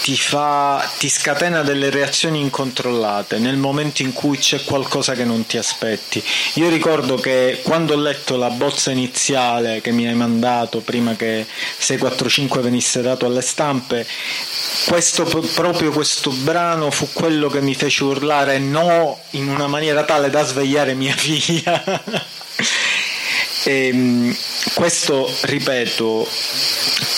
[0.07, 5.45] ti, fa, ti scatena delle reazioni incontrollate nel momento in cui c'è qualcosa che non
[5.45, 6.23] ti aspetti.
[6.53, 11.45] Io ricordo che quando ho letto la bozza iniziale che mi hai mandato prima che
[11.45, 14.07] 645 venisse dato alle stampe,
[14.87, 20.29] questo, proprio questo brano fu quello che mi fece urlare no in una maniera tale
[20.29, 21.83] da svegliare mia figlia.
[23.65, 24.37] e, ehm,
[24.73, 26.25] questo, ripeto,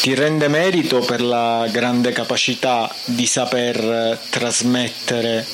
[0.01, 5.45] ti rende merito per la grande capacità di saper trasmettere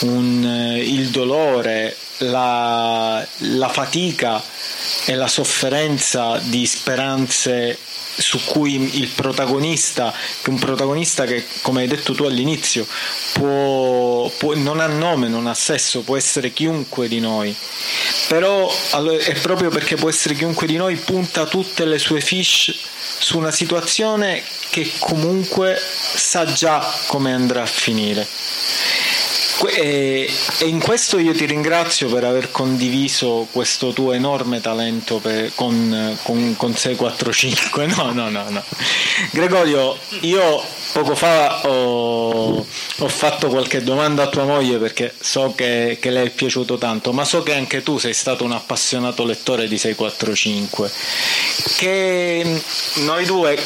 [0.00, 4.42] un, il dolore, la, la fatica
[5.04, 7.78] e la sofferenza di speranze
[8.16, 10.14] su cui il protagonista,
[10.46, 12.86] un protagonista che come hai detto tu all'inizio
[13.32, 17.54] può, può, non ha nome, non ha sesso, può essere chiunque di noi,
[18.28, 18.70] però
[19.18, 22.74] è proprio perché può essere chiunque di noi punta tutte le sue fish
[23.18, 28.26] su una situazione che comunque sa già come andrà a finire.
[29.68, 30.30] E,
[30.64, 36.54] in questo io ti ringrazio per aver condiviso questo tuo enorme talento per, con, con,
[36.56, 37.86] con 645.
[37.86, 38.62] No, no, no, no.
[39.30, 42.64] Gregorio, io poco fa ho,
[42.98, 47.12] ho, fatto qualche domanda a tua moglie perché so che, che le è piaciuto tanto,
[47.12, 50.90] ma so che anche tu sei stato un appassionato lettore di 645.
[51.76, 52.62] Che
[52.96, 53.58] noi due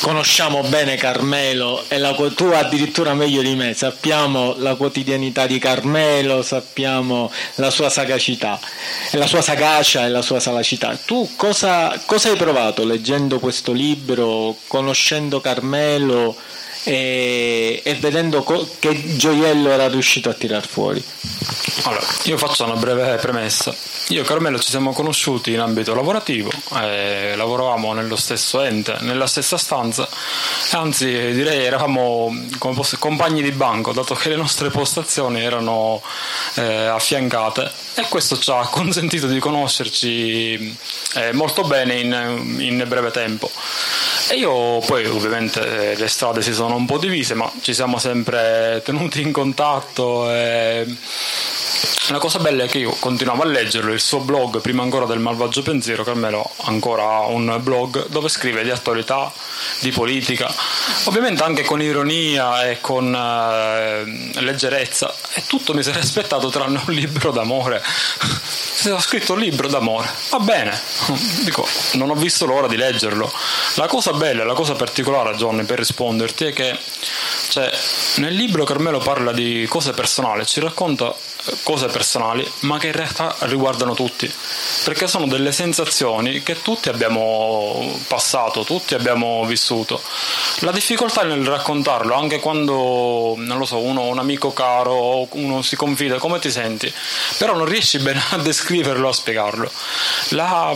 [0.00, 6.42] conosciamo bene Carmelo e la, tu addirittura meglio di me, sappiamo la quotidianità di Carmelo,
[6.42, 8.58] sappiamo la sua sagacità,
[9.12, 10.96] la sua sagacia e la sua salacità.
[11.04, 16.36] Tu cosa, cosa hai provato leggendo questo libro, conoscendo Carmelo?
[16.84, 21.02] E, e vedendo co- che gioiello era riuscito a tirar fuori.
[21.84, 23.74] Allora, io faccio una breve premessa.
[24.08, 29.26] Io e Carmelo ci siamo conosciuti in ambito lavorativo, eh, lavoravamo nello stesso ente, nella
[29.26, 30.06] stessa stanza,
[30.72, 36.02] anzi direi eravamo posso, compagni di banco, dato che le nostre postazioni erano
[36.56, 40.76] eh, affiancate e questo ci ha consentito di conoscerci
[41.14, 43.50] eh, molto bene in, in breve tempo.
[44.28, 47.98] E io poi ovviamente eh, le strade si sono un po' divise, ma ci siamo
[47.98, 50.30] sempre tenuti in contatto.
[50.30, 50.86] E...
[52.08, 55.18] La cosa bella è che io continuavo a leggerlo, il suo blog, prima ancora del
[55.18, 59.32] Malvagio Pensiero, Carmelo ancora ha un blog dove scrive di attualità,
[59.80, 60.52] di politica,
[61.04, 65.14] ovviamente anche con ironia e con eh, leggerezza.
[65.34, 67.82] E tutto mi sarei aspettato tranne un libro d'amore.
[67.84, 70.78] Se ho scritto un libro d'amore, va bene,
[71.42, 73.32] dico, non ho visto l'ora di leggerlo.
[73.74, 76.78] La cosa bella, la cosa particolare, Johnny, per risponderti è che
[77.48, 77.70] cioè,
[78.16, 81.14] nel libro Carmelo parla di cose personali, ci racconta
[81.62, 84.30] cose personali, ma che in realtà riguardano tutti,
[84.84, 90.00] perché sono delle sensazioni che tutti abbiamo passato, tutti abbiamo vissuto.
[90.60, 95.76] La difficoltà nel raccontarlo, anche quando, non lo so, uno un amico caro, uno si
[95.76, 96.92] confida, come ti senti?
[97.38, 99.70] Però non riesci bene a descriverlo, a spiegarlo.
[100.30, 100.72] La,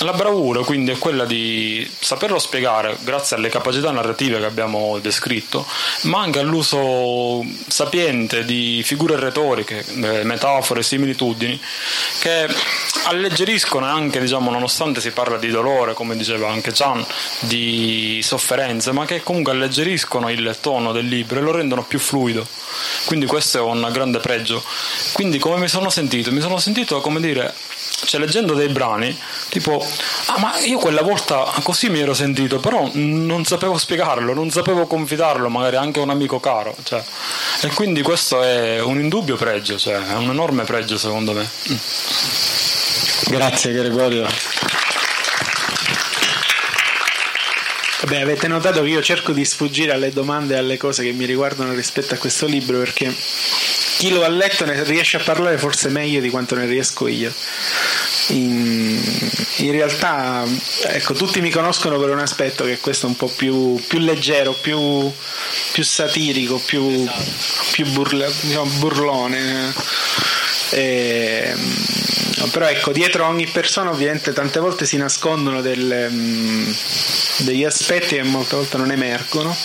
[0.00, 5.66] la bravura quindi è quella di saperlo spiegare grazie alle capacità narrative che abbiamo descritto,
[6.10, 11.58] ma anche all'uso sapiente di figure retoriche, eh, metafore, similitudini,
[12.18, 12.48] che
[13.04, 17.04] alleggeriscono anche, diciamo, nonostante si parla di dolore, come diceva anche Gian,
[17.40, 22.44] di sofferenze, ma che comunque alleggeriscono il tono del libro e lo rendono più fluido.
[23.04, 24.62] Quindi questo è un grande pregio.
[25.12, 26.32] Quindi come mi sono sentito?
[26.32, 27.54] Mi sono sentito, come dire,
[28.04, 29.16] cioè leggendo dei brani,
[29.48, 29.84] tipo,
[30.26, 34.86] ah ma io quella volta così mi ero sentito, però non sapevo spiegarlo, non sapevo
[34.86, 37.02] confidarlo, magari anche a un amico caro, cioè.
[37.62, 41.48] e quindi questo è un indubbio pregio, cioè, è un enorme pregio secondo me.
[43.28, 44.26] Grazie Gregorio.
[48.02, 51.26] Vabbè, avete notato che io cerco di sfuggire alle domande e alle cose che mi
[51.26, 53.14] riguardano rispetto a questo libro perché
[53.98, 57.30] chi lo ha letto ne riesce a parlare forse meglio di quanto ne riesco io.
[58.30, 59.00] In,
[59.56, 60.44] in realtà
[60.88, 64.52] ecco, tutti mi conoscono per un aspetto che è questo un po' più, più leggero,
[64.52, 65.10] più,
[65.72, 67.08] più satirico, più,
[67.72, 69.72] più burla, diciamo, burlone.
[70.70, 71.54] E,
[72.52, 76.70] però ecco, dietro ogni persona ovviamente tante volte si nascondono delle, mm,
[77.38, 79.56] degli aspetti che molte volte non emergono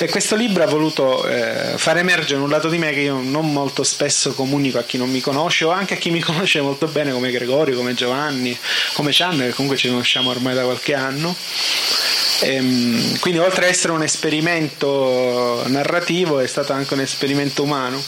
[0.00, 3.52] e questo libro ha voluto eh, far emergere un lato di me che io non
[3.52, 6.86] molto spesso comunico a chi non mi conosce o anche a chi mi conosce molto
[6.86, 8.56] bene come Gregorio, come Giovanni,
[8.92, 11.34] come Cian, che comunque ci conosciamo ormai da qualche anno.
[12.40, 18.00] E, ehm, quindi oltre ad essere un esperimento narrativo è stato anche un esperimento umano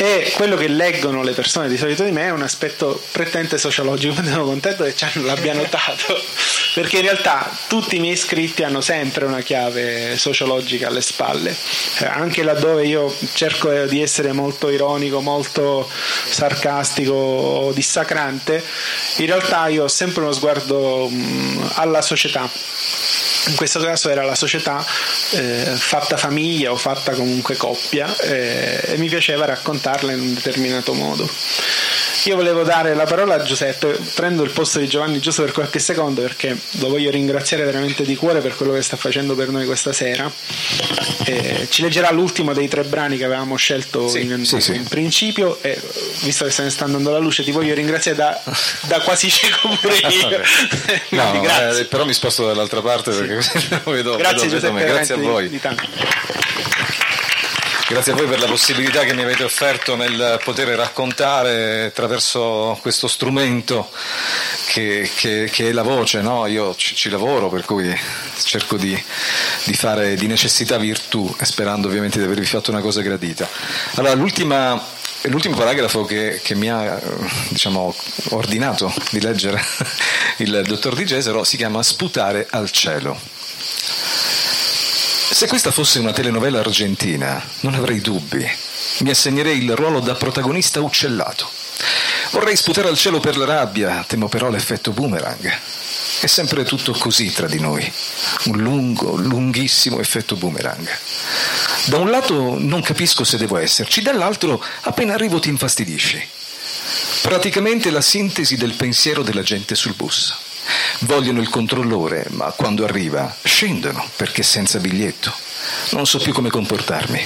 [0.00, 4.14] e quello che leggono le persone di solito di me è un aspetto prettamente sociologico,
[4.22, 6.22] sono contento che Cian l'abbia notato,
[6.78, 11.52] perché in realtà tutti i miei iscritti hanno sempre una chiave sociologica alle spalle,
[11.98, 15.90] eh, anche laddove io cerco di essere molto ironico, molto
[16.28, 18.64] sarcastico o dissacrante,
[19.16, 22.48] in realtà io ho sempre uno sguardo mh, alla società
[23.48, 24.84] in questo caso era la società
[25.32, 30.92] eh, fatta famiglia o fatta comunque coppia eh, e mi piaceva raccontarla in un determinato
[30.92, 31.28] modo.
[32.24, 35.78] Io volevo dare la parola a Giuseppe, prendo il posto di Giovanni giusto per qualche
[35.78, 39.66] secondo perché lo voglio ringraziare veramente di cuore per quello che sta facendo per noi
[39.66, 40.30] questa sera.
[41.24, 44.74] Eh, ci leggerà l'ultimo dei tre brani che avevamo scelto sì, in, sì, sì.
[44.74, 45.80] in, principio e
[46.22, 48.42] visto che se ne sta andando la luce ti voglio ringraziare da,
[48.82, 50.40] da quasi cieco pure io.
[51.10, 51.44] no,
[51.76, 55.48] eh, però mi sposto dall'altra parte perché lo vedo, grazie, vedo, Giuseppe, grazie a voi.
[55.48, 55.60] Di, di
[57.88, 63.08] Grazie a voi per la possibilità che mi avete offerto nel poter raccontare attraverso questo
[63.08, 63.88] strumento
[64.66, 66.20] che, che, che è la voce.
[66.20, 66.44] No?
[66.44, 67.90] Io ci, ci, lavoro, per cui
[68.42, 68.94] cerco di,
[69.64, 73.48] di, fare di necessità virtù, sperando ovviamente di avervi fatto una cosa gradita.
[73.94, 77.00] Allora, l'ultimo paragrafo che, che mi ha
[77.48, 77.94] diciamo,
[78.32, 79.64] ordinato di leggere
[80.44, 83.18] il dottor Di Gesero si chiama Sputare al cielo.
[85.38, 88.44] Se questa fosse una telenovela argentina, non avrei dubbi.
[89.02, 91.48] Mi assegnerei il ruolo da protagonista uccellato.
[92.32, 95.48] Vorrei sputare al cielo per la rabbia, temo però l'effetto boomerang.
[96.18, 97.88] È sempre tutto così tra di noi.
[98.46, 100.88] Un lungo, lunghissimo effetto boomerang.
[101.84, 106.20] Da un lato non capisco se devo esserci, dall'altro appena arrivo ti infastidisci.
[107.22, 110.47] Praticamente la sintesi del pensiero della gente sul bus.
[111.00, 115.32] Vogliono il controllore, ma quando arriva scendono perché senza biglietto.
[115.90, 117.24] Non so più come comportarmi.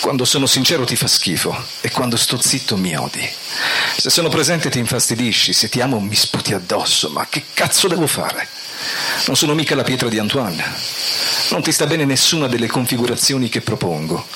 [0.00, 3.28] Quando sono sincero ti fa schifo e quando sto zitto mi odi.
[3.96, 8.06] Se sono presente ti infastidisci, se ti amo mi sputi addosso, ma che cazzo devo
[8.06, 8.48] fare?
[9.26, 10.64] Non sono mica la pietra di Antoine.
[11.50, 14.26] Non ti sta bene nessuna delle configurazioni che propongo.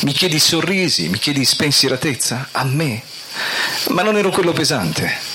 [0.00, 2.48] Mi chiedi sorrisi, mi chiedi spensieratezza?
[2.52, 3.02] A me?
[3.88, 5.33] Ma non ero quello pesante.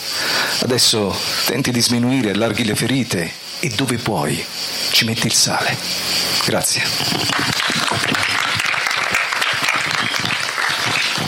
[0.61, 4.43] Adesso tenti di sminuire, allarghi le ferite e dove puoi
[4.91, 5.75] ci metti il sale.
[6.45, 7.38] Grazie.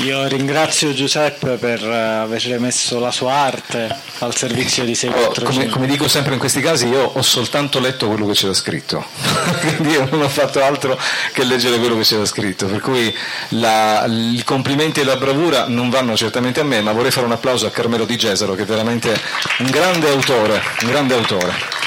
[0.03, 5.43] Io ringrazio Giuseppe per eh, aver messo la sua arte al servizio di 645.
[5.43, 9.05] Come, come dico sempre in questi casi, io ho soltanto letto quello che c'era scritto,
[9.61, 10.99] quindi io non ho fatto altro
[11.33, 13.15] che leggere quello che c'era scritto, per cui
[13.49, 17.33] la, i complimenti e la bravura non vanno certamente a me, ma vorrei fare un
[17.33, 19.15] applauso a Carmelo Di Gesaro, che è veramente
[19.59, 21.80] un grande autore, un grande autore.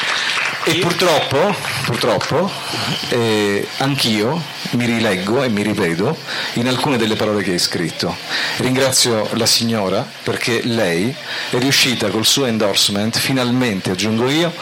[0.67, 1.55] E purtroppo,
[1.85, 2.51] purtroppo
[3.11, 4.41] eh, anch'io
[4.71, 6.17] mi rileggo e mi rivedo
[6.55, 8.17] in alcune delle parole che hai scritto.
[8.57, 11.15] Ringrazio la signora perché lei
[11.51, 14.53] è riuscita col suo endorsement, finalmente aggiungo io,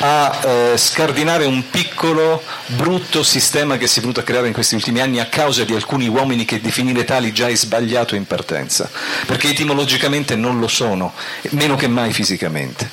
[0.00, 4.74] a eh, scardinare un piccolo brutto sistema che si è venuto a creare in questi
[4.74, 8.90] ultimi anni a causa di alcuni uomini che definire tali già è sbagliato in partenza,
[9.24, 11.12] perché etimologicamente non lo sono,
[11.50, 12.90] meno che mai fisicamente.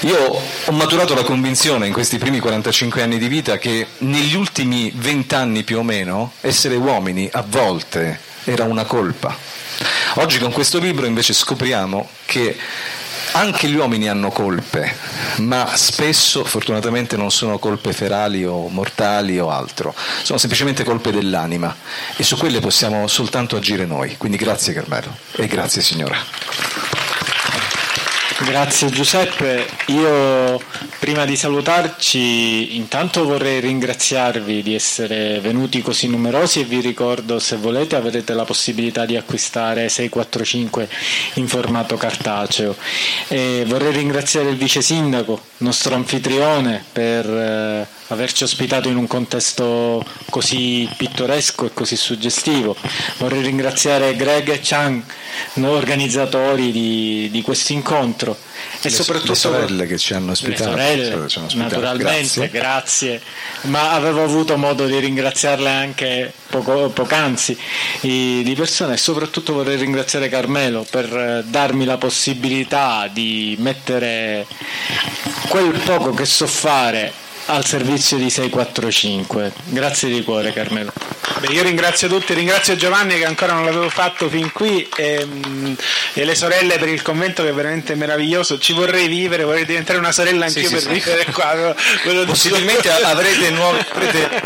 [0.00, 4.92] Io ho maturato la convinzione in questi primi 45 anni di vita che negli ultimi
[4.94, 9.36] 20 anni più o meno essere uomini a volte era una colpa.
[10.14, 12.56] Oggi con questo libro invece scopriamo che
[13.32, 14.96] anche gli uomini hanno colpe,
[15.38, 21.74] ma spesso fortunatamente non sono colpe ferali o mortali o altro, sono semplicemente colpe dell'anima
[22.16, 24.16] e su quelle possiamo soltanto agire noi.
[24.16, 27.15] Quindi grazie Carmelo e grazie signora.
[28.38, 30.60] Grazie Giuseppe, io
[30.98, 37.56] prima di salutarci intanto vorrei ringraziarvi di essere venuti così numerosi e vi ricordo se
[37.56, 40.86] volete avrete la possibilità di acquistare 645
[41.34, 42.76] in formato cartaceo.
[43.28, 50.04] E vorrei ringraziare il vice sindaco, nostro anfitrione, per eh, averci ospitato in un contesto
[50.28, 52.76] così pittoresco e così suggestivo.
[53.16, 55.02] Vorrei ringraziare Greg e Chang
[55.64, 58.36] organizzatori di, di questo incontro
[58.80, 60.70] e le, soprattutto le sorelle che ci hanno ospitato.
[60.70, 61.56] Le sorelle, hanno ospitato.
[61.56, 62.50] naturalmente, grazie.
[62.50, 63.20] grazie.
[63.62, 67.56] Ma avevo avuto modo di ringraziarle anche poco, poc'anzi
[68.00, 74.46] di persone e soprattutto vorrei ringraziare Carmelo per darmi la possibilità di mettere
[75.48, 79.52] quel poco che so fare al servizio di 645.
[79.66, 80.92] Grazie di cuore Carmelo.
[81.38, 85.26] Beh, io ringrazio tutti, ringrazio Giovanni che ancora non l'avevo fatto fin qui e,
[86.14, 88.58] e, le sorelle per il convento che è veramente meraviglioso.
[88.58, 91.32] Ci vorrei vivere, vorrei diventare una sorella anch'io sì, per sì, vivere sì.
[91.32, 91.74] qua.
[92.24, 94.42] Possibilmente avrete nuovi, avrete,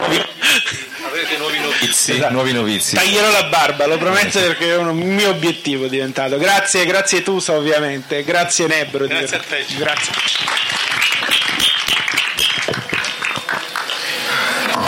[1.06, 2.32] avrete nuovi novizi, esatto.
[2.32, 2.94] nuovi novizi.
[2.96, 6.38] Taglierò la barba, lo prometto perché è un mio obiettivo diventato.
[6.38, 9.06] Grazie, grazie Tusa ovviamente, grazie Nebro.
[9.06, 9.64] Grazie a te.
[9.76, 10.69] Grazie.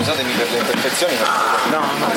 [0.03, 1.15] Scusatemi per le imperfezioni.
[1.71, 2.11] No, no,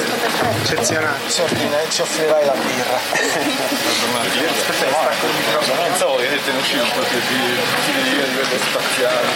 [0.64, 1.20] eccezionale.
[1.30, 2.96] Ci, eh, ci offrirai la birra.
[2.96, 5.88] Aspetta, stacco il microfono.
[5.88, 9.28] Non so, che te ne uscì un po' di di quello spaziale.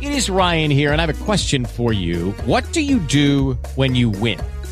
[0.00, 2.32] It is Ryan here, and I have a question for you.
[2.46, 4.38] What do you do when you win?